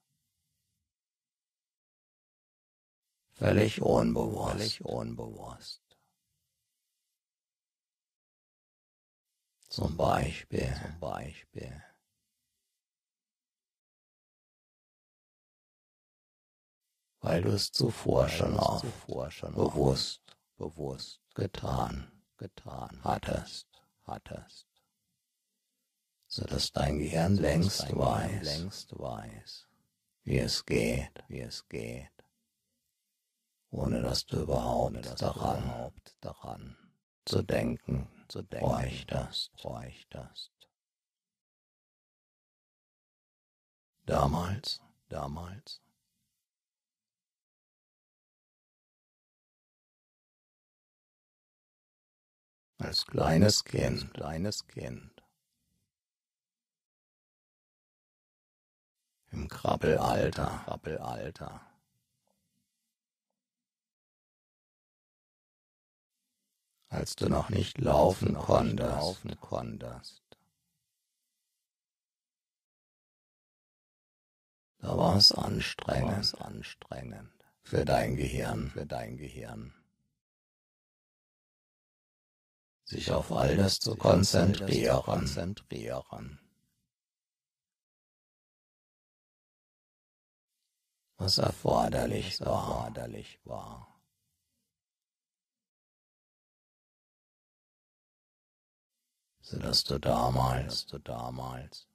Völlig 3.34 3.82
unbewusst, 3.82 4.52
völlig 4.52 4.86
unbewusst. 4.86 5.82
Zum 9.68 9.98
Beispiel, 9.98 10.74
zum 10.82 11.00
Beispiel. 11.02 11.84
Weil 17.20 17.42
du 17.42 17.50
es 17.50 17.72
zuvor 17.74 18.30
schon 18.30 18.56
schon 19.32 19.54
bewusst, 19.54 20.22
bewusst 20.56 21.20
getan, 21.36 22.24
getan 22.38 23.04
hattest, 23.04 23.68
hattest 24.04 24.73
so 26.34 26.44
dass 26.46 26.72
dein 26.72 26.98
Gehirn 26.98 27.36
längst 27.36 27.96
weiß, 27.96 29.68
wie 30.24 30.40
es 30.40 30.66
geht, 30.66 31.24
wie 31.28 31.42
es 31.42 31.68
geht, 31.70 32.10
ohne 33.70 34.02
dass 34.02 34.26
du 34.26 34.42
überhaupt, 34.42 35.06
daran, 36.22 36.76
zu 37.26 37.44
denken, 37.44 38.10
zu 38.28 38.44
bräuchtest. 38.44 39.52
Damals, 44.08 44.82
damals. 45.10 45.82
Als 52.80 53.06
kleines 53.06 53.64
Kind, 53.64 54.12
kleines 54.16 54.66
Kind. 54.66 55.13
Im 59.34 59.48
Krabbelalter, 59.48 60.62
Krabbelalter. 60.66 61.62
Als 66.90 67.16
du 67.16 67.28
noch 67.28 67.50
nicht 67.50 67.80
laufen 67.80 68.36
konntest, 68.36 68.90
laufen 68.90 69.36
konntest. 69.42 70.22
Da 74.78 74.96
war 74.98 75.16
es 75.16 75.32
anstrengend, 75.32 76.40
anstrengend 76.40 77.32
für 77.64 77.84
dein 77.84 78.16
Gehirn, 78.16 78.70
für 78.70 78.86
dein 78.86 79.18
Gehirn. 79.18 79.74
Sich 82.84 83.12
auf 83.12 83.32
all 83.32 83.56
das 83.56 83.80
zu 83.80 83.96
konzentrieren, 83.96 85.02
konzentrieren. 85.02 86.43
Was 91.24 91.38
erforderlich, 91.38 92.38
war. 93.46 93.88
So 99.40 99.58
dass 99.58 99.86
du 99.86 100.00
damals, 100.00 100.86
du 100.88 101.00
damals 101.00 101.88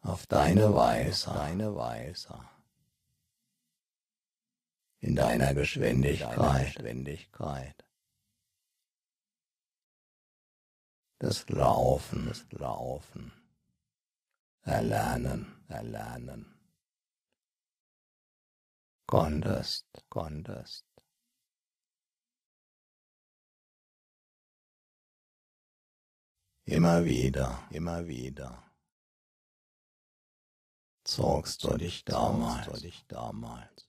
auf 0.00 0.26
deine 0.26 0.74
Weise, 0.74 1.32
deine 1.32 1.76
Weise, 1.76 2.48
in 5.00 5.14
deiner 5.14 5.54
Geschwindigkeit, 5.54 6.74
Geschwindigkeit 6.74 7.85
des 11.20 11.48
Laufen, 11.48 12.26
des 12.26 12.46
Laufen, 12.52 13.32
erlernen, 14.62 15.64
erlernen, 15.68 16.58
konntest, 19.06 19.86
konntest. 20.08 20.84
Immer 26.64 27.04
wieder, 27.04 27.68
immer 27.70 28.06
wieder. 28.06 28.62
Zogst 31.04 31.62
du 31.62 31.76
dich 31.76 32.04
damals, 32.04 32.66
du 32.66 32.80
dich 32.80 33.06
damals 33.06 33.85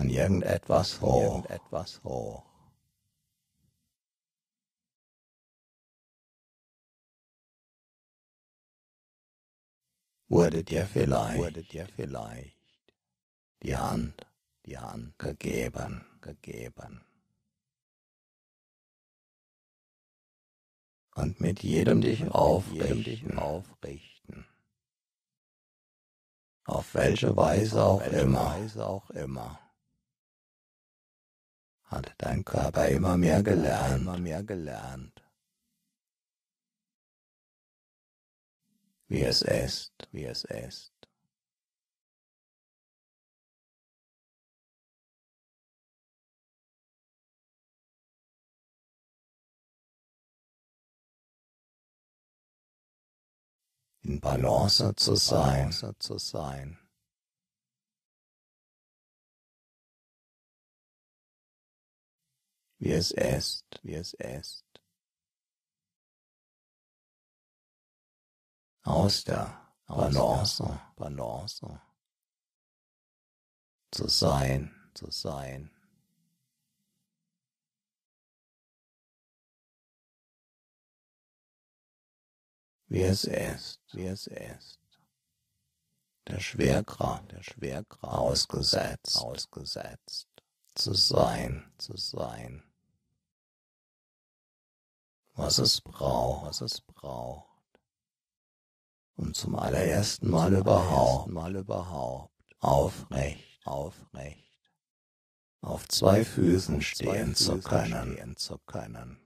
an 0.00 0.08
irgendetwas 0.08 1.00
hoch, 1.02 1.44
irgendetwas 1.44 2.02
hoch. 2.02 2.42
Wurde 10.28 10.64
dir 10.64 10.86
vielleicht, 10.86 11.38
wurde 11.38 11.62
dir 11.64 11.86
vielleicht 11.86 12.56
die 13.62 13.76
Hand, 13.76 14.26
die 14.64 14.78
Hand 14.78 15.18
gegeben, 15.18 16.06
gegeben. 16.22 17.04
Und 21.14 21.40
mit 21.40 21.62
jedem 21.62 22.00
dich 22.00 22.26
aufrichten, 22.30 23.38
aufrichten. 23.38 24.46
Auf 26.64 26.94
welche 26.94 27.36
Weise 27.36 27.84
auch 27.84 28.00
Weise 28.00 28.86
auch 28.86 29.10
immer 29.10 29.58
hat 31.90 32.14
dein 32.18 32.44
Körper 32.44 32.88
immer 32.88 33.16
mehr 33.16 33.42
gelernt, 33.42 34.02
immer 34.02 34.18
mehr 34.18 34.42
gelernt, 34.42 35.22
wie 39.08 39.22
es 39.22 39.42
ist, 39.42 39.92
wie 40.12 40.24
es 40.24 40.44
ist. 40.44 40.92
in 54.02 54.18
Balance 54.18 54.92
zu 54.96 55.14
sein, 55.14 55.70
zu 56.00 56.18
sein. 56.18 56.79
Wie 62.80 62.92
es 62.92 63.10
ist, 63.10 63.66
wie 63.82 63.94
es 63.94 64.14
ist. 64.14 64.64
Aus 68.82 69.22
der 69.22 69.74
Balance, 69.86 70.80
Balance 70.96 71.80
zu 73.90 74.08
sein, 74.08 74.74
zu 74.94 75.10
sein. 75.10 75.70
Wie 82.86 83.02
es 83.02 83.24
ist, 83.24 83.80
wie 83.92 84.06
es 84.06 84.26
ist. 84.26 84.80
Der 86.26 86.40
Schwerkraft, 86.40 87.30
der 87.30 87.42
Schwerkraft 87.42 88.04
ausgesetzt, 88.04 89.16
ausgesetzt 89.18 90.28
zu 90.74 90.94
sein, 90.94 91.70
zu 91.76 91.96
sein 91.98 92.69
was 95.34 95.58
es 95.58 95.80
braucht, 95.80 96.46
was 96.46 96.60
es 96.60 96.80
braucht, 96.80 97.48
um 99.16 99.34
zum 99.34 99.56
allerersten 99.56 100.30
Mal 100.30 100.54
überhaupt, 100.54 101.28
Mal 101.28 101.56
überhaupt. 101.56 102.30
Aufrecht, 102.58 103.66
aufrecht, 103.66 104.60
auf 105.62 105.88
zwei 105.88 106.24
Füßen 106.24 106.82
stehen 106.82 107.34
zu 107.34 107.58
können, 107.60 108.12
stehen 108.12 108.36
zu 108.36 108.58
können. 108.58 109.18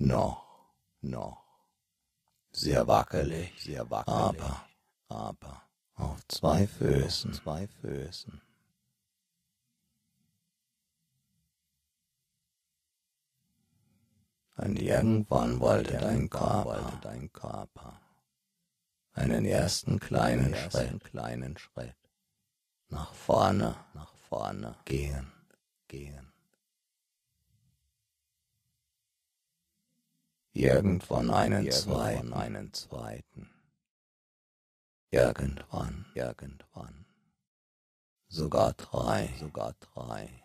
Noch, 0.00 0.72
noch 1.00 1.47
sehr 2.58 2.86
wackelig, 2.86 3.52
sehr 3.62 3.88
wackelig, 3.90 4.42
aber, 4.42 4.64
aber 5.08 5.62
auf 5.94 6.26
zwei 6.28 6.66
Füßen, 6.66 7.32
zwei 7.32 7.68
Füßen. 7.80 8.40
Und 14.56 14.76
irgendwann 14.76 15.60
wollte 15.60 15.98
dein 15.98 16.28
Körper, 16.28 16.98
dein 17.00 17.32
Körper 17.32 18.00
einen 19.12 19.44
ersten 19.44 20.00
kleinen 20.00 20.54
Schritt, 20.54 21.04
kleinen 21.04 21.56
Schritt 21.56 21.96
nach 22.88 23.14
vorne, 23.14 23.76
nach 23.94 24.14
vorne 24.28 24.74
gehen, 24.84 25.30
gehen. 25.86 26.32
Irgendwann 30.58 31.30
einen 31.30 31.66
irgendwann 31.66 31.72
zweiten, 31.72 32.32
einen 32.32 32.72
zweiten. 32.72 33.48
Irgendwann, 35.12 36.04
irgendwann. 36.14 37.06
Sogar 38.26 38.72
drei, 38.74 39.32
sogar 39.38 39.74
drei. 39.78 40.42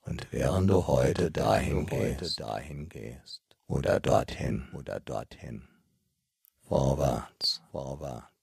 Und 0.00 0.32
während 0.32 0.70
du 0.70 0.86
heute 0.86 1.30
dahin 1.30 1.84
gehst, 1.84 2.40
dahin 2.40 2.88
gehst, 2.88 3.42
oder 3.66 4.00
dorthin, 4.00 4.66
oder 4.72 4.98
dorthin, 5.00 5.68
vorwärts, 6.62 7.60
vorwärts, 7.70 8.35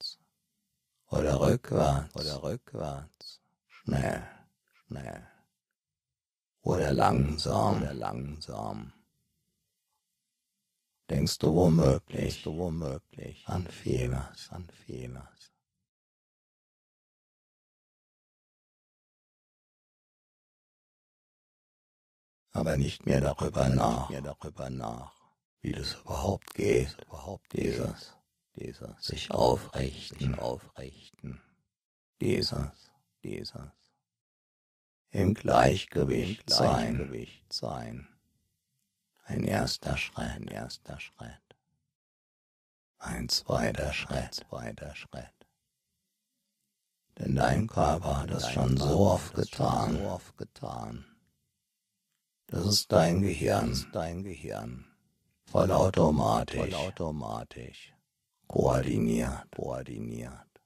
oder 1.14 1.40
rückwärts, 1.40 2.16
oder 2.16 2.44
rückwärts, 2.44 3.42
schnell, 3.68 4.24
schnell, 4.74 5.28
oder 6.62 6.92
langsam, 6.92 7.82
oder 7.82 7.94
langsam. 7.94 8.94
Denkst 11.10 11.38
du 11.38 11.54
womöglich, 11.54 12.20
denkst 12.20 12.44
du 12.44 12.58
womöglich 12.58 13.48
an 13.48 13.68
vieles, 13.68 14.50
an 14.50 14.68
vieles. 14.86 15.52
aber 22.56 22.78
nicht 22.78 23.08
mehr 23.08 23.20
darüber 23.20 23.68
nach, 23.68 24.10
mehr 24.10 24.22
darüber 24.22 24.70
nach, 24.70 25.12
wie 25.62 25.72
das 25.72 25.96
überhaupt 25.96 26.54
geht, 26.54 26.96
überhaupt 27.08 27.52
dieses 27.54 28.16
dieses 28.56 29.04
sich 29.04 29.32
aufrichten, 29.32 30.32
sich 30.32 30.40
aufrichten, 30.40 31.42
dieses, 32.22 32.92
dieses 33.24 33.84
im 35.14 35.36
Gleichgewicht, 35.36 36.50
Im 36.50 36.58
Gleichgewicht 36.58 37.54
sein. 37.54 38.08
sein. 38.08 38.08
Ein 39.26 39.44
erster 39.44 39.96
Schritt, 39.96 40.26
ein 40.26 40.48
erster 40.48 41.00
Schritt. 41.00 41.30
Ein 42.98 43.30
zweiter 43.30 43.94
Schritt, 43.94 44.18
ein 44.18 44.32
zweiter 44.32 44.96
Schritt. 44.96 45.48
Denn 47.20 47.36
dein 47.36 47.68
Körper 47.68 48.22
hat 48.22 48.32
es 48.32 48.50
schon 48.50 48.76
so 48.76 49.08
oft 49.08 49.36
getan, 49.36 49.98
so 49.98 50.10
oft 50.10 50.36
getan. 50.38 51.06
Das 52.48 52.66
ist 52.66 52.92
dein 52.92 53.22
Gehirn, 53.22 53.70
das 53.70 53.80
ist 53.80 53.90
dein 53.94 54.24
Gehirn. 54.24 54.86
Vollautomatisch, 55.46 56.58
vollautomatisch 56.58 57.93
koordiniert, 58.48 59.52
koordiniert, 59.56 60.62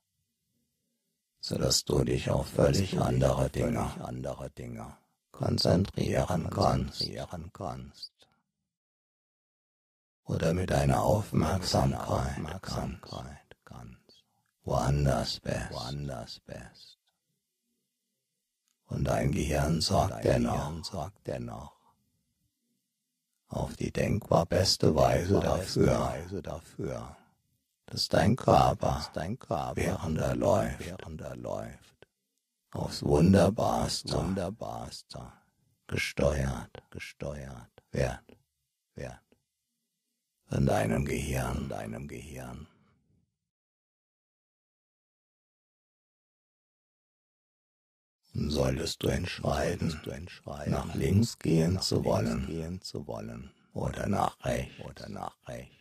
sodass 1.39 1.83
du 1.85 2.03
dich 2.03 2.29
auf 2.29 2.47
völlig 2.47 2.99
andere 2.99 3.49
Dinge, 3.49 3.89
andere 4.03 4.49
Dinge 4.49 4.97
konzentrieren 5.31 6.49
kannst, 6.49 8.17
oder 10.27 10.53
mit 10.53 10.69
deiner 10.69 11.03
Aufmerksamkeit, 11.03 12.37
Aufmerksamkeit 12.37 13.55
ganz 13.63 13.97
woanders 14.63 15.39
bist, 15.39 15.71
woanders 15.71 16.39
bist. 16.41 16.97
Und 18.87 19.05
dein 19.05 19.31
Gehirn 19.31 19.81
sorgt 19.81 20.23
dennoch, 20.23 20.83
sorgt 20.83 21.27
dennoch. 21.27 21.73
Auf 23.49 23.75
die 23.75 23.91
denkbar 23.91 24.45
beste 24.45 24.95
Weise 24.95 25.39
dafür, 25.39 27.16
Dass 27.87 28.09
dein 28.09 28.35
Körper, 28.35 29.09
dein 29.13 29.39
Körper 29.39 29.75
während 29.75 30.17
er 30.19 30.35
läuft, 30.35 30.79
während 30.79 31.21
er 31.21 31.35
läuft, 31.35 32.07
aufs 32.71 33.01
Wunderbarste, 33.01 34.13
Wunderbarste 34.13 35.31
gesteuert, 35.87 36.83
gesteuert, 36.91 37.71
wird, 37.91 38.37
wird 38.95 39.21
von 40.49 40.65
deinem 40.65 41.05
Gehirn, 41.05 41.69
deinem 41.69 42.07
Gehirn. 42.07 42.67
Solltest 48.33 49.01
du 49.01 49.07
entscheiden, 49.07 49.99
du 50.03 50.11
entscheiden 50.11 50.73
nach 50.73 50.93
links 50.93 51.39
gehen 51.39 51.75
nach 51.75 51.81
zu 51.81 52.05
wollen, 52.05 52.45
gehen 52.45 52.81
zu 52.81 53.07
wollen, 53.07 53.51
oder 53.73 54.07
nach 54.07 54.37
rechts, 54.45 54.79
oder 54.85 55.09
nach 55.09 55.35
rechts, 55.47 55.76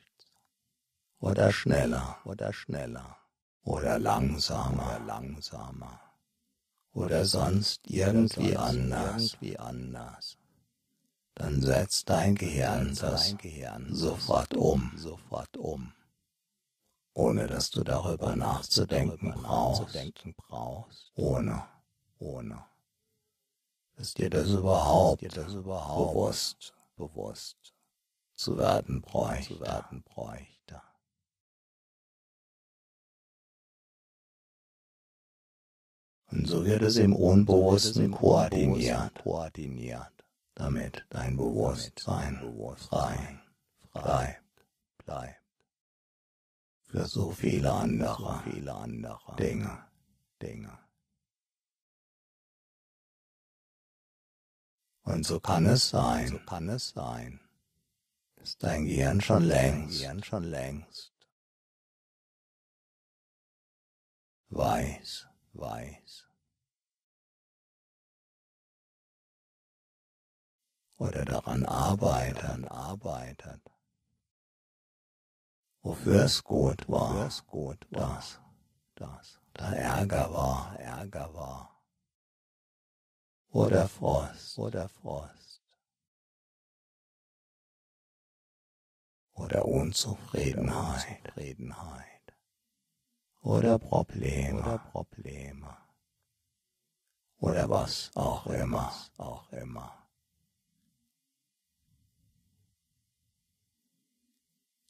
oder 1.21 1.53
schneller, 1.53 2.19
oder 2.25 2.53
schneller, 2.53 3.17
oder 3.62 3.99
langsamer, 3.99 4.97
oder 4.97 5.01
langsamer, 5.01 6.01
oder 6.93 7.25
sonst 7.25 7.81
irgendwie 7.89 8.53
sonst 8.53 8.57
anders, 8.57 9.23
irgendwie 9.35 9.59
anders. 9.59 10.39
Dann 11.35 11.61
setzt 11.61 12.09
dein 12.09 12.35
Gehirn 12.35 12.95
das 12.95 13.35
sofort 13.91 14.55
um, 14.55 14.93
sofort 14.97 15.57
um, 15.57 15.93
ohne 17.14 17.47
dass 17.47 17.71
du 17.71 17.85
darüber 17.85 18.37
nachzudenken 18.37 19.33
brauchst, 20.37 21.12
ohne. 21.14 21.67
Ohne. 22.19 22.64
Dass 23.97 24.14
dir 24.14 24.31
das 24.31 24.49
überhaupt, 24.49 25.23
dir 25.23 25.29
das 25.29 25.53
überhaupt 25.53 26.12
bewusst, 26.12 26.75
bewusst? 26.97 27.75
Zu 28.35 28.59
werden 28.59 29.01
bräuchte. 29.01 29.55
Zu 29.55 29.61
werden 29.61 30.03
bräuchte. 30.03 30.56
Und 36.31 36.47
so 36.47 36.64
wird 36.64 36.83
es 36.83 36.97
im 36.97 37.14
Unbewussten 37.14 38.11
koordiniert, 38.11 39.14
koordiniert, 39.22 40.12
damit 40.55 41.07
dein 41.11 41.37
Bewusstsein 41.37 42.41
frei 42.77 43.41
bleibt, 43.93 44.66
bleibt. 45.05 45.43
Für 46.87 47.07
so 47.07 47.31
viele 47.31 47.72
andere, 47.72 48.43
viele 48.45 48.74
andere 48.74 49.37
Dinge, 49.37 49.85
Dinge. 50.43 50.79
Und 55.03 55.24
so 55.24 55.39
kann 55.39 55.66
es 55.66 55.89
sein, 55.91 56.29
so 56.29 56.39
kann 56.41 56.68
es 56.68 56.91
sein, 56.91 57.41
dass 58.37 58.59
dein 58.59 58.87
Gehirn 58.87 59.20
schon 59.20 59.45
längst, 59.45 60.01
Gehirn 60.01 60.24
schon 60.24 60.45
längst 60.45 61.16
weiß, 64.51 65.27
weiß. 65.59 66.27
Oder 70.99 71.25
daran 71.25 71.65
arbeitet, 71.67 72.71
arbeitet. 72.71 73.61
Wofür 75.83 76.25
es 76.25 76.43
gut 76.43 76.89
war, 76.89 77.11
wofür 77.11 77.27
es 77.27 77.47
gut 77.47 77.87
war, 77.91 78.17
dass, 78.17 78.41
dass 78.95 79.41
da 79.53 79.73
Ärger 79.73 80.33
war, 80.33 80.79
Ärger 80.81 81.33
war. 81.35 81.83
Oder 83.51 83.89
Frost. 83.89 84.59
Oder 84.59 84.89
Frost. 84.89 85.63
Oder 89.35 89.67
Unzufriedenheit, 89.67 91.23
Unzufriedenheit 91.37 92.16
oder 93.47 93.79
Probleme 93.79 94.59
oder 94.59 94.79
Probleme 94.79 95.77
oder 97.39 97.71
was 97.71 98.11
auch 98.17 98.47
immer, 98.47 98.93
auch 99.19 99.53
immer. 99.53 100.09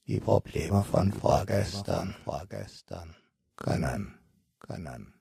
Die 0.07 0.19
Probleme 0.19 0.83
von 0.83 1.13
vorgestern, 1.13 2.15
vorgestern 2.23 3.15
können, 3.57 4.17
können 4.57 5.13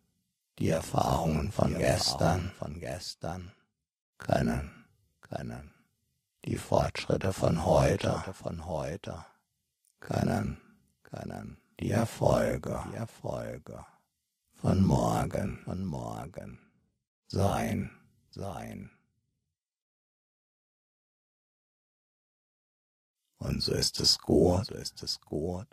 die 0.58 0.70
Erfahrungen 0.70 1.52
von 1.52 1.68
die 1.68 1.78
gestern, 1.78 2.50
von 2.52 2.80
gestern 2.80 3.52
können, 4.16 4.86
können. 5.20 5.74
Die 6.46 6.56
Fortschritte 6.56 7.34
von 7.34 7.66
heute, 7.66 8.24
von 8.32 8.64
heute 8.64 9.26
können, 10.00 10.58
können. 11.02 11.65
Die 11.80 11.90
Erfolge, 11.90 12.82
die 12.90 12.96
Erfolge. 12.96 13.84
Von 14.54 14.82
morgen, 14.84 15.58
von 15.64 15.84
morgen. 15.84 16.58
Sein, 17.28 17.90
sein. 18.30 18.90
Und 23.38 23.62
so 23.62 23.72
ist 23.72 24.00
es 24.00 24.18
gut, 24.18 24.66
so 24.66 24.74
ist 24.74 25.02
es 25.02 25.20
gut. 25.20 25.66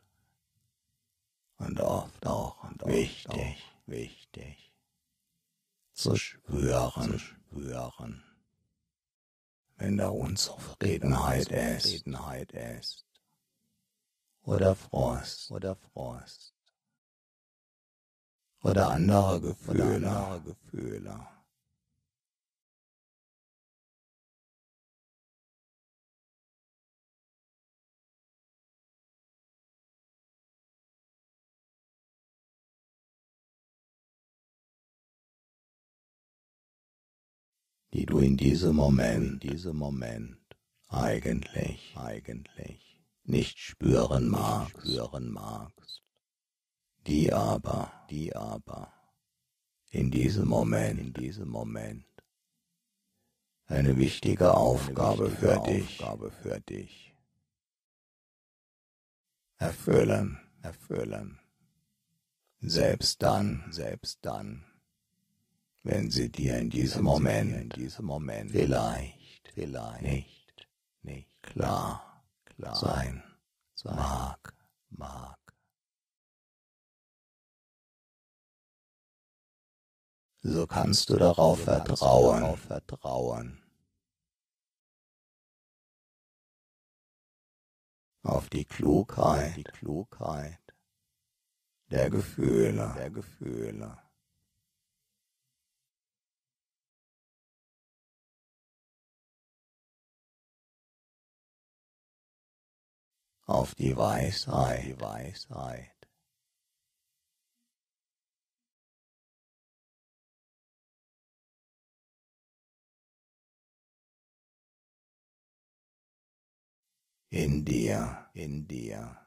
Und 1.58 1.80
oft 1.80 2.26
auch. 2.28 2.64
Und 2.64 2.86
wichtig, 2.86 3.34
auch 3.34 3.88
wichtig. 3.88 4.74
Zu 5.94 6.16
spüren, 6.16 7.12
zu 7.12 7.20
spüren. 7.20 8.24
Wenn 9.78 9.98
da 9.98 10.10
Unzufriedenheit 10.10 11.52
ist, 11.52 12.06
ist, 12.06 13.06
oder 14.44 14.76
Frost, 14.76 15.52
oder 15.52 15.76
Frost, 15.76 16.54
oder 18.64 18.90
andere 18.90 19.42
Gefühle, 19.42 19.98
oder 19.98 20.28
andere 20.28 20.56
Gefühle. 20.56 21.28
die 37.94 38.08
du 38.08 38.18
in 38.18 38.36
diesem 38.36 38.76
Moment, 38.76 39.44
diesem 39.44 39.78
Moment 39.78 40.40
eigentlich, 40.90 41.94
eigentlich 41.96 42.93
nicht 43.24 43.58
spüren 43.60 44.28
magst, 44.30 44.72
spüren 44.72 45.32
magst, 45.32 46.04
die 47.08 47.32
aber, 47.32 48.06
die 48.10 48.36
aber. 48.36 48.94
In 49.90 50.10
diesem 50.10 50.48
Moment, 50.48 51.00
in 51.00 51.14
diesem 51.14 51.50
Moment. 51.50 52.06
Eine 53.66 53.98
wichtige 53.98 54.56
Aufgabe, 54.56 55.26
eine 55.26 55.32
wichtige 55.32 55.48
für, 55.48 55.60
Aufgabe 55.60 56.30
dich, 56.30 56.40
für 56.42 56.62
dich. 56.62 57.16
Erfüllen, 59.58 60.40
erfüllen. 60.62 61.40
Selbst 62.60 63.22
dann, 63.22 63.66
selbst 63.72 64.20
dann, 64.24 64.66
wenn 65.84 66.10
sie 66.10 66.32
dir 66.32 66.58
in 66.58 66.70
diesem 66.70 67.04
Moment, 67.04 67.56
in 67.56 67.70
diesem 67.70 68.06
Moment 68.06 68.52
vielleicht, 68.52 69.50
vielleicht 69.54 70.02
nicht, 70.02 70.68
nicht 71.04 71.30
klar 71.44 72.13
sein, 72.58 73.24
sein 73.74 73.96
mag, 73.96 74.54
mag. 74.90 75.40
So 80.42 80.68
kannst 80.68 81.10
du 81.10 81.16
darauf 81.16 81.64
vertrauen, 81.64 82.42
darauf 82.42 82.60
vertrauen. 82.60 83.64
Auf 88.24 88.50
die 88.50 88.66
Klugheit, 88.66 89.56
die 89.58 89.64
Klugheit 89.64 90.60
der 91.90 92.10
Gefühle, 92.10 92.94
der 92.98 93.10
Gefühle. 93.10 94.03
Auf 103.54 103.76
die 103.76 103.96
Weisheit. 103.96 104.98
In 117.30 117.66
dir, 117.66 118.30
in 118.34 118.68
dir. 118.68 119.18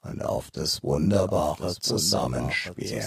Und 0.00 0.22
auf 0.22 0.50
das 0.50 0.82
wunderbare 0.82 1.78
Zusammenspiel. 1.78 3.02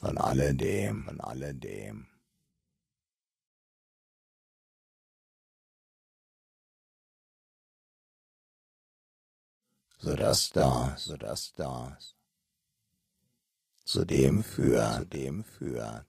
Von 0.00 0.18
alledem, 0.18 1.04
von 1.04 1.20
alledem. 1.20 2.06
so 9.98 10.14
dass 10.14 10.50
das, 10.50 11.04
so 11.04 11.16
dass 11.16 11.52
das 11.54 12.14
zu 13.84 14.04
dem 14.04 14.42
führt, 14.42 14.98
zu 14.98 15.06
dem 15.06 15.44
führt, 15.44 16.06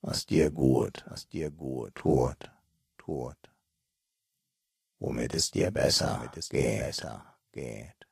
was 0.00 0.26
dir 0.26 0.50
gut, 0.50 1.04
was 1.08 1.28
dir 1.28 1.50
gut 1.50 1.94
tut, 1.94 2.50
tut, 2.96 3.38
womit 4.98 5.34
es 5.34 5.50
dir 5.50 5.70
besser, 5.70 6.16
womit 6.18 6.36
es 6.36 6.48
geht, 6.48 6.64
dir 6.64 6.84
besser 6.86 7.36
geht. 7.52 8.03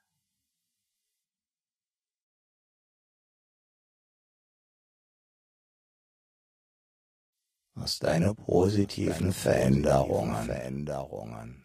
Was 7.75 7.99
deine 7.99 8.35
positiven 8.35 9.33
Veränderungen, 9.33 10.47
Veränderungen 10.47 11.63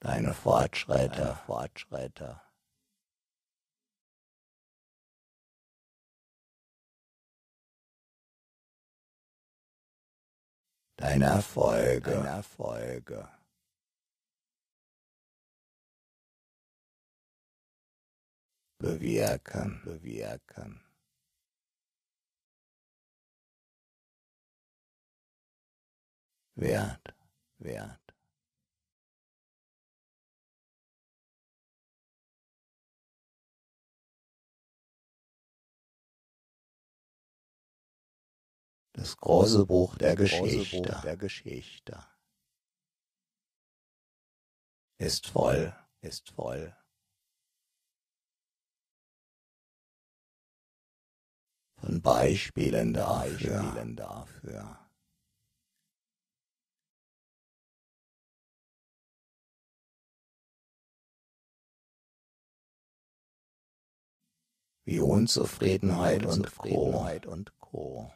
deine 0.00 0.32
Fortschritte, 0.34 1.16
deine 1.16 1.34
Fortschritte. 1.46 2.40
Deine 10.96 11.26
Erfolge, 11.26 12.10
deine 12.10 12.28
Erfolge. 12.28 13.28
Bewirken, 18.78 19.82
bewirken. 19.84 20.87
Wert, 26.60 27.14
wert. 27.58 28.00
Das 38.92 39.16
große 39.16 39.66
Buch 39.66 39.94
der 39.98 40.16
Geschichte, 40.16 41.00
der 41.04 41.16
Geschichte 41.16 42.04
ist 44.98 45.28
voll, 45.28 45.72
ist 46.00 46.30
voll. 46.30 46.76
Von 51.76 52.02
Beispielen 52.02 52.94
dafür, 52.94 53.62
Beispielen 53.62 53.94
dafür. 53.94 54.87
Wie 64.88 65.00
Unzufriedenheit, 65.00 66.24
Unzufriedenheit 66.24 67.26
und 67.26 67.52
Co. 67.58 68.10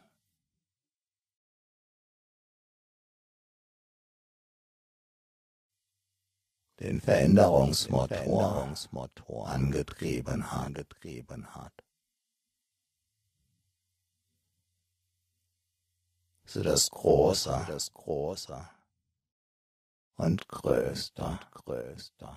den 6.79 6.99
Veränderungsmotor, 6.99 9.47
angetrieben, 9.47 10.41
angetrieben 10.41 11.53
hat. 11.53 11.83
So 16.45 16.63
das 16.63 16.89
Große, 16.89 17.65
das 17.67 17.93
Große 17.93 18.67
und 20.15 20.47
Größte, 20.47 21.23
und 21.23 21.51
Größte. 21.51 22.35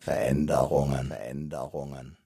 Veränderungen, 0.00 1.06
Veränderungen. 1.06 2.18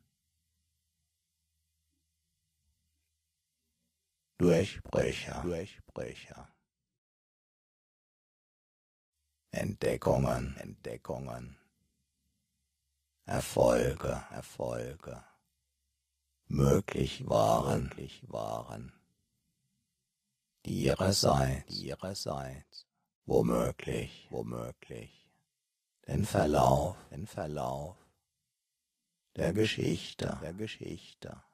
Durchbrüche, 4.40 5.38
Durchbrüche. 5.42 6.48
Entdeckungen, 9.50 10.56
Entdeckungen, 10.56 11.58
Erfolge, 13.26 14.24
Erfolge, 14.30 15.22
möglich 16.46 17.28
waren, 17.28 17.82
möglich 17.82 18.22
waren, 18.28 18.94
ihrerseits, 20.64 21.76
ihrerseits, 21.76 22.86
womöglich, 23.26 24.26
womöglich, 24.30 25.30
den 26.06 26.24
Verlauf, 26.24 26.96
den 27.10 27.26
Verlauf. 27.26 27.98
Der 29.36 29.52
Geschichte, 29.52 30.38
der 30.40 30.54
Geschichte. 30.54 31.44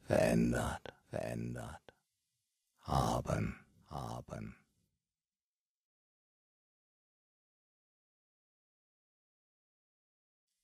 Verändert, 0.00 0.94
verändert 1.10 1.87
haben, 2.88 3.54
haben. 3.86 4.56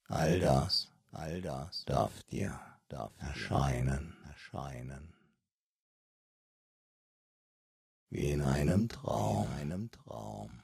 All 0.08 0.40
das, 0.40 0.88
all 1.12 1.40
das 1.42 1.84
darf 1.84 2.22
dir, 2.24 2.58
darf 2.88 3.12
erscheinen, 3.18 4.16
erscheinen. 4.26 5.14
Wie 8.10 8.30
in 8.30 8.42
einem 8.42 8.88
Traum, 8.88 9.46
in 9.54 9.72
einem 9.72 9.90
Traum. 9.90 10.62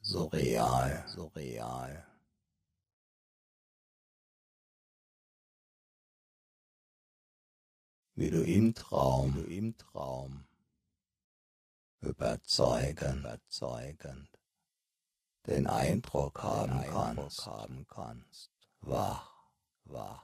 So 0.00 0.26
real, 0.26 1.04
so 1.06 1.26
real. 1.36 2.09
Wie 8.20 8.28
du 8.28 8.44
im 8.44 8.74
Traum, 8.74 9.32
du 9.32 9.44
im 9.44 9.78
Traum 9.78 10.44
überzeugen, 12.02 13.20
überzeugend 13.20 14.38
den 15.46 15.66
Eindruck 15.66 16.42
haben, 16.42 16.82
den 16.82 16.90
Eindruck 16.90 17.16
kannst, 17.16 17.46
haben 17.46 17.86
kannst, 17.88 18.50
wach, 18.82 19.48
wach 19.84 20.22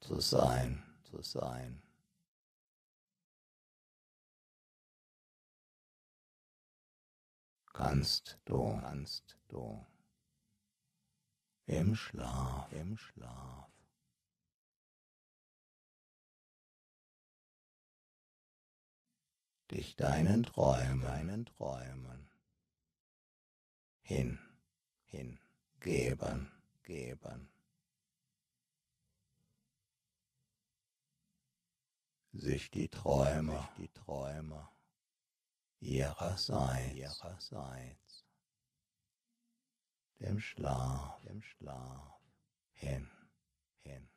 zu 0.00 0.18
sein, 0.18 0.82
zu 1.02 1.20
sein. 1.20 1.82
Kannst 7.74 8.38
du, 8.46 8.78
kannst 8.80 9.38
du 9.48 9.84
im 11.66 11.94
Schlaf, 11.94 12.72
im 12.72 12.96
Schlaf. 12.96 13.73
Dich 19.70 19.96
deinen 19.96 20.42
Träumen, 20.42 21.02
deinen 21.02 21.46
Träumen 21.46 22.30
hin, 24.00 24.38
hin, 25.06 25.38
geben, 25.80 26.50
geben. 26.82 27.48
Sich 32.32 32.70
die 32.70 32.88
Träume, 32.88 33.52
sich 33.52 33.86
die 33.86 33.92
Träume 33.92 34.68
ihrerseits, 35.80 36.94
ihrerseits, 36.94 38.24
dem 40.20 40.40
Schlaf, 40.40 41.20
dem 41.22 41.42
Schlaf 41.42 42.20
hin, 42.72 43.10
hin. 43.82 44.08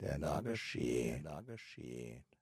Der 0.00 0.18
da 0.18 0.40
geschieht, 0.40 1.14
der 1.14 1.22
da 1.22 1.40
geschieht. 1.40 2.38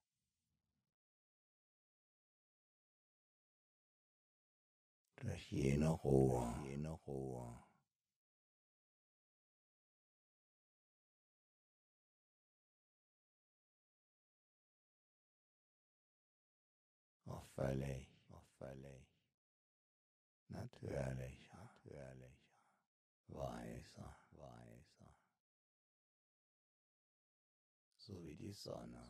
durch 5.26 5.50
jene 5.50 5.88
Ruhe, 5.88 6.54
jene 6.64 6.90
Ruhe. 6.90 7.62
Auch 17.26 17.44
völlig, 17.54 18.08
auch 18.30 18.46
völlig. 18.58 19.04
Natürlich, 20.48 21.50
natürlich, 21.50 22.38
weiser, 23.28 23.95
son 28.56 29.05